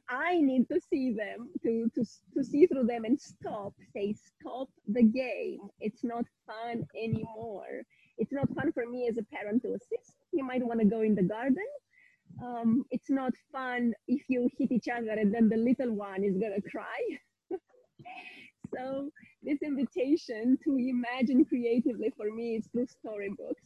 I 0.08 0.40
need 0.40 0.68
to 0.68 0.80
see 0.90 1.12
them, 1.12 1.50
to, 1.62 1.90
to, 1.94 2.04
to 2.36 2.44
see 2.44 2.66
through 2.66 2.86
them 2.86 3.04
and 3.04 3.20
stop, 3.20 3.74
say, 3.94 4.14
stop 4.14 4.68
the 4.86 5.02
game. 5.02 5.60
It's 5.80 6.04
not 6.04 6.24
fun 6.46 6.86
anymore. 6.96 7.82
It's 8.18 8.32
not 8.32 8.48
fun 8.54 8.72
for 8.72 8.86
me 8.86 9.08
as 9.08 9.16
a 9.18 9.22
parent 9.34 9.62
to 9.62 9.68
assist. 9.74 10.16
You 10.32 10.44
might 10.44 10.64
want 10.64 10.80
to 10.80 10.86
go 10.86 11.02
in 11.02 11.14
the 11.14 11.22
garden. 11.22 11.66
Um, 12.42 12.84
it's 12.90 13.10
not 13.10 13.32
fun 13.52 13.94
if 14.06 14.22
you 14.28 14.48
hit 14.58 14.70
each 14.70 14.88
other 14.88 15.10
and 15.10 15.34
then 15.34 15.48
the 15.48 15.56
little 15.56 15.94
one 15.94 16.24
is 16.24 16.36
going 16.36 16.54
to 16.54 16.70
cry. 16.70 17.00
so 18.74 19.10
this 19.42 19.58
invitation 19.62 20.58
to 20.64 20.76
imagine 20.76 21.44
creatively 21.44 22.12
for 22.16 22.30
me 22.34 22.56
is 22.56 22.66
through 22.72 22.86
storybooks. 22.86 23.62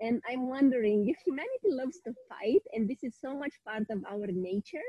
And 0.00 0.22
I'm 0.28 0.48
wondering 0.48 1.08
if 1.08 1.16
humanity 1.26 1.70
loves 1.70 2.00
to 2.04 2.12
fight, 2.28 2.62
and 2.72 2.88
this 2.88 3.02
is 3.02 3.14
so 3.20 3.36
much 3.36 3.54
part 3.66 3.84
of 3.90 4.04
our 4.08 4.26
nature, 4.26 4.88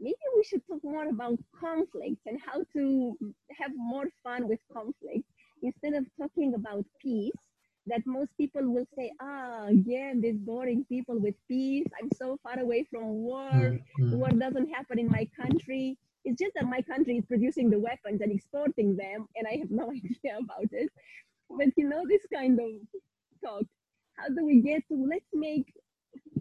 maybe 0.00 0.16
we 0.36 0.44
should 0.44 0.66
talk 0.66 0.80
more 0.82 1.08
about 1.08 1.38
conflict 1.58 2.20
and 2.26 2.38
how 2.44 2.64
to 2.74 3.16
have 3.58 3.70
more 3.76 4.06
fun 4.22 4.48
with 4.48 4.60
conflict 4.72 5.24
instead 5.62 5.94
of 5.94 6.04
talking 6.20 6.54
about 6.54 6.84
peace. 7.00 7.32
That 7.86 8.02
most 8.06 8.30
people 8.36 8.62
will 8.72 8.86
say, 8.96 9.10
ah, 9.20 9.66
again, 9.66 10.20
these 10.20 10.38
boring 10.38 10.84
people 10.88 11.18
with 11.18 11.34
peace. 11.48 11.88
I'm 12.00 12.10
so 12.16 12.38
far 12.44 12.60
away 12.60 12.86
from 12.88 13.08
war. 13.08 13.50
Mm-hmm. 13.50 14.18
War 14.18 14.28
doesn't 14.28 14.68
happen 14.72 15.00
in 15.00 15.08
my 15.08 15.28
country. 15.36 15.98
It's 16.24 16.40
just 16.40 16.54
that 16.54 16.68
my 16.68 16.80
country 16.82 17.18
is 17.18 17.24
producing 17.26 17.70
the 17.70 17.80
weapons 17.80 18.20
and 18.20 18.30
exporting 18.30 18.96
them, 18.96 19.26
and 19.34 19.48
I 19.48 19.56
have 19.56 19.70
no 19.72 19.90
idea 19.98 20.38
about 20.38 20.68
it. 20.70 20.90
But 21.50 21.70
you 21.76 21.88
know, 21.88 22.04
this 22.08 22.22
kind 22.32 22.58
of 22.60 22.70
talk. 23.44 23.64
How 24.16 24.28
do 24.28 24.44
we 24.44 24.60
get 24.60 24.82
to 24.88 24.96
let's 25.08 25.30
make 25.34 25.72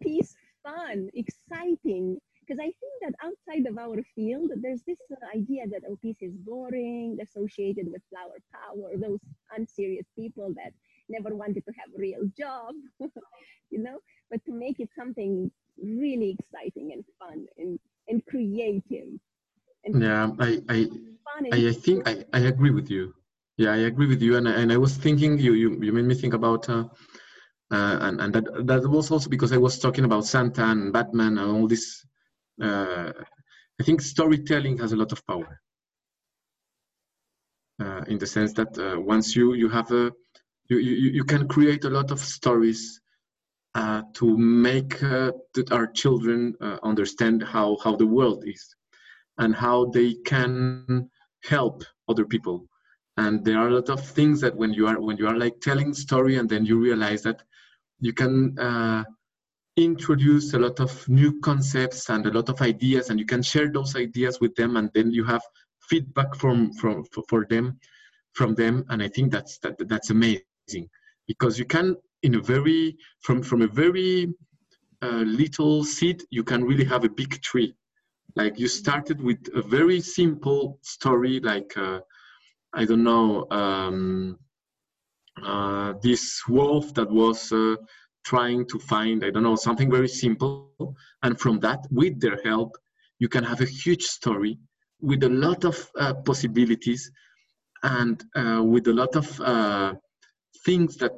peace 0.02 0.36
fun, 0.64 1.10
exciting? 1.14 2.18
Because 2.42 2.60
I 2.60 2.72
think 2.82 2.94
that 3.02 3.14
outside 3.24 3.66
of 3.68 3.78
our 3.78 4.02
field, 4.16 4.52
there's 4.62 4.82
this 4.88 5.00
uh, 5.12 5.38
idea 5.38 5.68
that 5.68 5.84
oh, 5.90 5.98
peace 6.02 6.22
is 6.22 6.34
boring, 6.36 7.18
associated 7.22 7.88
with 7.92 8.02
flower 8.10 8.38
power, 8.54 8.92
those 8.98 9.20
unserious 9.56 10.06
people 10.18 10.54
that 10.56 10.74
never 11.10 11.36
wanted 11.36 11.66
to 11.66 11.74
have 11.80 11.90
a 11.96 12.00
real 12.00 12.24
job, 12.38 12.74
you 13.70 13.82
know. 13.82 14.00
But 14.30 14.44
to 14.46 14.52
make 14.54 14.80
it 14.80 14.90
something 14.98 15.52
really 15.82 16.38
exciting 16.38 16.92
and 16.94 17.04
fun 17.20 17.46
and, 17.58 17.80
and 18.08 18.26
creative 18.26 19.20
yeah, 19.94 20.30
I 20.40 20.62
I, 20.70 20.90
I, 21.52 21.58
I 21.70 21.74
think 21.74 22.08
I, 22.08 22.24
I 22.34 22.40
agree 22.52 22.72
with 22.72 22.90
you. 22.90 23.14
yeah, 23.58 23.72
I 23.72 23.78
agree 23.92 24.08
with 24.08 24.22
you. 24.22 24.38
And, 24.38 24.48
and 24.48 24.72
I 24.72 24.78
was 24.78 24.96
thinking, 24.98 25.38
you, 25.38 25.54
you, 25.54 25.78
you 25.82 25.92
made 25.94 26.06
me 26.06 26.16
think 26.16 26.34
about, 26.34 26.70
uh, 26.70 26.86
uh, 27.72 27.98
and, 28.02 28.20
and 28.20 28.34
that, 28.34 28.68
that 28.68 28.88
was 28.88 29.12
also 29.12 29.30
because 29.30 29.54
I 29.54 29.58
was 29.58 29.80
talking 29.80 30.04
about 30.04 30.26
Santa 30.26 30.66
and 30.66 30.92
Batman 30.92 31.38
and 31.38 31.52
all 31.52 31.68
this. 31.68 32.06
Uh, 32.62 33.12
I 33.80 33.84
think 33.84 34.02
storytelling 34.02 34.78
has 34.80 34.92
a 34.92 34.98
lot 34.98 35.12
of 35.12 35.26
power. 35.26 35.62
Uh, 37.82 38.02
in 38.08 38.18
the 38.20 38.28
sense 38.28 38.54
that 38.54 38.78
uh, 38.78 39.00
once 39.00 39.36
you, 39.36 39.54
you 39.54 39.70
have 39.70 39.90
a, 39.92 40.12
you, 40.70 40.78
you, 40.78 41.12
you 41.12 41.24
can 41.24 41.48
create 41.48 41.84
a 41.86 41.90
lot 41.90 42.12
of 42.12 42.20
stories 42.20 43.02
uh, 43.74 44.04
to 44.14 44.38
make 44.38 45.02
uh, 45.02 45.32
our 45.72 45.88
children 45.88 46.54
understand 46.84 47.42
how, 47.42 47.78
how 47.84 47.96
the 47.96 48.06
world 48.06 48.44
is 48.46 48.76
and 49.38 49.56
how 49.56 49.86
they 49.86 50.14
can 50.26 51.10
help 51.44 51.84
other 52.08 52.26
people 52.26 52.68
and 53.18 53.44
there 53.44 53.58
are 53.58 53.68
a 53.68 53.74
lot 53.74 53.90
of 53.90 54.06
things 54.06 54.40
that 54.42 54.56
when 54.56 54.74
you 54.74 54.88
are 54.88 55.00
when 55.02 55.18
you 55.18 55.28
are 55.28 55.38
like 55.38 55.60
telling 55.60 55.94
story 55.94 56.38
and 56.38 56.50
then 56.50 56.66
you 56.66 56.80
realize 56.80 57.22
that 57.24 57.42
you 58.02 58.14
can 58.14 58.58
uh, 58.60 59.04
introduce 59.78 60.54
a 60.54 60.60
lot 60.60 60.80
of 60.80 61.08
new 61.08 61.40
concepts 61.40 62.10
and 62.10 62.26
a 62.26 62.32
lot 62.32 62.50
of 62.50 62.62
ideas 62.62 63.10
and 63.10 63.20
you 63.20 63.26
can 63.26 63.42
share 63.42 63.72
those 63.72 63.96
ideas 63.96 64.40
with 64.42 64.54
them 64.56 64.76
and 64.76 64.90
then 64.94 65.12
you 65.12 65.24
have 65.24 65.42
feedback 65.90 66.36
from 66.36 66.74
from 66.74 67.04
for 67.30 67.46
them 67.50 67.80
from 68.34 68.54
them 68.56 68.84
and 68.90 69.02
i 69.02 69.08
think 69.08 69.32
that's 69.32 69.58
that 69.60 69.76
that's 69.88 70.10
amazing. 70.10 70.90
Because 71.28 71.58
you 71.58 71.66
can 71.66 71.96
in 72.24 72.36
a 72.36 72.42
very 72.42 72.98
from 73.22 73.42
from 73.42 73.62
a 73.62 73.68
very 73.68 74.34
uh, 75.02 75.24
little 75.26 75.84
seed 75.84 76.24
you 76.30 76.44
can 76.44 76.64
really 76.64 76.86
have 76.86 77.04
a 77.04 77.10
big 77.10 77.42
tree. 77.42 77.74
Like 78.36 78.60
you 78.60 78.68
started 78.68 79.22
with 79.22 79.42
a 79.56 79.62
very 79.62 80.02
simple 80.02 80.80
story 80.82 81.40
like 81.40 81.72
uh, 81.78 82.00
i 82.74 82.86
don't 82.86 83.04
know 83.04 83.46
um, 83.52 84.38
this 86.02 86.42
wolf 86.48 86.94
that 86.94 87.10
was 87.10 87.52
uh, 87.52 87.76
trying 88.24 88.66
to 88.68 88.78
find 88.80 89.24
i 89.26 89.30
don't 89.30 89.44
know 89.44 89.56
something 89.56 89.90
very 89.90 90.08
simple. 90.08 90.96
And 91.24 91.40
from 91.40 91.60
that 91.60 91.80
with 91.92 92.20
their 92.20 92.40
help 92.44 92.72
you 93.20 93.30
can 93.30 93.44
have 93.44 93.62
a 93.62 93.66
huge 93.66 94.04
story 94.04 94.58
with 95.00 95.24
a 95.24 95.30
lot 95.30 95.66
of 95.66 95.78
uh, 96.00 96.14
possibilities 96.14 97.12
and 97.84 98.24
uh, 98.36 98.62
with 98.64 98.88
a 98.88 98.94
lot 98.94 99.16
of 99.16 99.42
uh, 99.42 99.94
things 100.66 100.98
that 100.98 101.14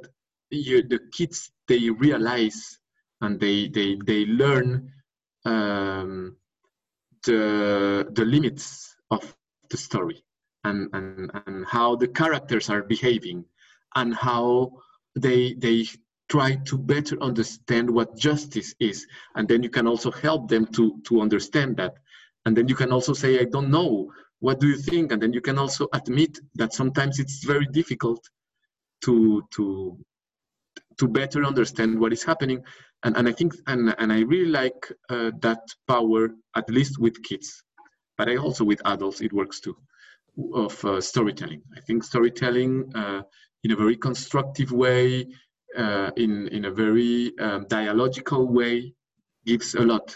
you, 0.49 0.83
the 0.83 0.99
kids 1.11 1.51
they 1.67 1.89
realize 1.89 2.79
and 3.21 3.39
they 3.39 3.67
they 3.67 3.97
they 4.05 4.25
learn 4.25 4.91
um, 5.45 6.35
the 7.25 8.07
the 8.13 8.25
limits 8.25 8.95
of 9.11 9.35
the 9.69 9.77
story 9.77 10.23
and, 10.63 10.89
and 10.93 11.31
and 11.45 11.65
how 11.65 11.95
the 11.95 12.07
characters 12.07 12.69
are 12.69 12.83
behaving 12.83 13.43
and 13.95 14.13
how 14.13 14.71
they 15.15 15.53
they 15.53 15.85
try 16.29 16.55
to 16.55 16.77
better 16.77 17.21
understand 17.21 17.89
what 17.89 18.17
justice 18.17 18.73
is. 18.79 19.05
And 19.35 19.47
then 19.47 19.61
you 19.61 19.69
can 19.69 19.87
also 19.87 20.11
help 20.11 20.49
them 20.49 20.65
to 20.67 20.99
to 21.07 21.21
understand 21.21 21.77
that. 21.77 21.93
And 22.45 22.57
then 22.57 22.67
you 22.67 22.75
can 22.75 22.91
also 22.91 23.13
say 23.13 23.39
i 23.39 23.45
don't 23.45 23.69
know. 23.69 24.11
What 24.39 24.59
do 24.59 24.67
you 24.67 24.77
think? 24.77 25.11
And 25.11 25.21
then 25.21 25.33
you 25.33 25.41
can 25.41 25.57
also 25.57 25.87
admit 25.93 26.37
that 26.55 26.73
sometimes 26.73 27.19
it's 27.19 27.43
very 27.43 27.67
difficult 27.67 28.21
to 29.05 29.43
to 29.55 29.97
to 30.99 31.07
better 31.07 31.43
understand 31.45 31.99
what 31.99 32.13
is 32.13 32.23
happening. 32.23 32.63
And, 33.05 33.17
and 33.17 33.27
i 33.27 33.33
think 33.33 33.53
and, 33.67 33.93
and 33.99 34.13
i 34.13 34.21
really 34.21 34.49
like 34.49 34.81
uh, 35.09 35.31
that 35.41 35.63
power 35.89 36.29
at 36.55 36.69
least 36.69 36.99
with 36.99 37.21
kids 37.21 37.61
but 38.17 38.29
i 38.29 38.37
also 38.37 38.63
with 38.63 38.81
adults 38.85 39.19
it 39.19 39.33
works 39.33 39.59
too 39.59 39.75
of 40.53 40.83
uh, 40.85 41.01
storytelling. 41.01 41.61
I 41.75 41.81
think 41.81 42.03
storytelling 42.03 42.91
uh, 42.95 43.21
in 43.63 43.71
a 43.71 43.75
very 43.75 43.95
constructive 43.95 44.71
way 44.71 45.27
uh, 45.77 46.11
in 46.17 46.47
in 46.49 46.65
a 46.65 46.71
very 46.71 47.37
um, 47.39 47.65
dialogical 47.67 48.47
way 48.47 48.93
gives 49.45 49.75
a 49.75 49.81
lot. 49.81 50.15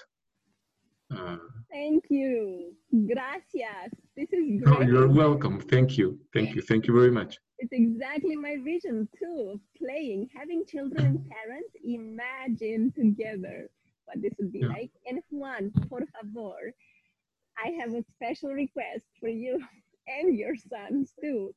Uh, 1.16 1.38
thank 1.72 2.04
you. 2.10 2.74
Gracias. 2.92 3.92
This 4.16 4.30
is 4.32 4.62
great. 4.62 4.78
Oh, 4.78 4.82
you're 4.82 5.08
welcome. 5.08 5.60
Thank 5.60 5.98
you. 5.98 6.20
Thank 6.34 6.56
you. 6.56 6.62
Thank 6.62 6.88
you 6.88 6.94
very 6.94 7.12
much. 7.12 7.38
It's 7.60 7.72
exactly 7.72 8.36
my 8.36 8.58
vision 8.64 9.10
too 9.18 9.54
of 9.54 9.60
playing, 9.78 10.30
having 10.36 10.64
children 10.66 11.06
and 11.06 11.30
parents 11.30 11.74
imagine 11.84 12.94
together 12.96 13.70
what 14.06 14.22
this 14.22 14.34
would 14.38 14.54
be 14.54 14.60
yeah. 14.60 14.68
like. 14.68 14.92
And 15.08 15.22
Juan, 15.32 15.72
por 15.90 16.00
favor, 16.00 16.74
I 17.58 17.70
have 17.80 17.94
a 17.94 18.04
special 18.16 18.52
request 18.52 19.06
for 19.20 19.30
you 19.30 19.60
and 20.08 20.38
your 20.38 20.56
sons 20.56 21.14
too 21.20 21.54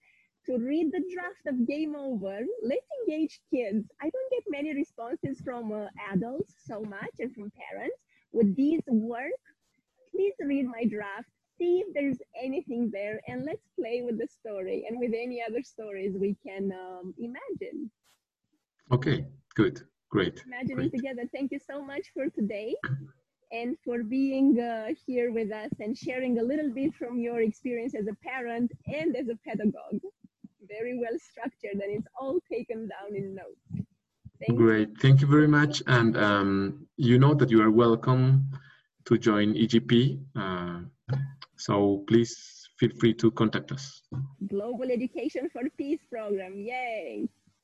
to 0.51 0.59
read 0.59 0.91
the 0.93 1.05
draft 1.15 1.47
of 1.47 1.67
Game 1.67 1.95
Over. 1.95 2.41
Let's 2.63 2.87
engage 3.03 3.41
kids. 3.53 3.87
I 4.01 4.11
don't 4.11 4.31
get 4.33 4.43
many 4.49 4.75
responses 4.75 5.41
from 5.45 5.73
uh, 5.73 5.87
adults 6.13 6.55
so 6.67 6.81
much 6.81 7.15
and 7.21 7.33
from 7.35 7.53
parents. 7.71 7.97
Would 8.33 8.57
these 8.57 8.83
work? 8.89 9.41
Please 10.13 10.35
read 10.41 10.67
my 10.67 10.85
draft 10.85 11.29
see 11.61 11.85
if 11.87 11.93
there's 11.93 12.19
anything 12.43 12.91
there 12.91 13.21
and 13.29 13.45
let's 13.45 13.69
play 13.79 14.03
with 14.03 14.19
the 14.19 14.27
story 14.27 14.87
and 14.89 14.99
with 14.99 15.13
any 15.15 15.43
other 15.47 15.63
stories 15.63 16.17
we 16.19 16.35
can 16.47 16.73
um, 16.73 17.15
imagine. 17.19 17.91
Okay, 18.91 19.27
good, 19.55 19.83
great. 20.09 20.43
Imagining 20.47 20.89
great. 20.89 20.95
together. 20.95 21.23
Thank 21.35 21.53
you 21.53 21.59
so 21.71 21.85
much 21.85 22.07
for 22.15 22.29
today 22.31 22.75
and 23.53 23.77
for 23.85 24.03
being 24.03 24.59
uh, 24.59 24.89
here 25.07 25.33
with 25.33 25.53
us 25.53 25.71
and 25.81 25.97
sharing 25.97 26.39
a 26.39 26.43
little 26.43 26.71
bit 26.71 26.95
from 26.95 27.19
your 27.19 27.43
experience 27.43 27.95
as 27.95 28.07
a 28.07 28.17
parent 28.27 28.73
and 28.87 29.15
as 29.15 29.29
a 29.29 29.37
pedagogue. 29.47 30.01
Very 30.71 30.97
well 30.99 31.19
structured 31.19 31.83
and 31.83 31.91
it's 31.99 32.07
all 32.19 32.39
taken 32.51 32.89
down 32.89 33.17
in 33.17 33.35
notes. 33.35 33.87
Thank 34.41 34.57
Great. 34.57 34.89
You. 34.89 34.97
Thank 35.03 35.21
you 35.21 35.27
very 35.27 35.49
much. 35.49 35.83
And 35.87 36.17
um, 36.17 36.87
you 36.97 37.19
know 37.19 37.35
that 37.35 37.51
you 37.51 37.61
are 37.63 37.71
welcome 37.71 38.51
to 39.05 39.19
join 39.19 39.55
EGP. 39.55 40.21
Uh, 40.37 41.17
so 41.57 42.05
please 42.07 42.69
feel 42.79 42.91
free 42.99 43.13
to 43.15 43.31
contact 43.33 43.73
us. 43.73 44.01
Global 44.47 44.91
Education 44.91 45.51
for 45.53 45.63
Peace 45.77 46.01
program. 46.11 46.55
Yay. 46.57 47.29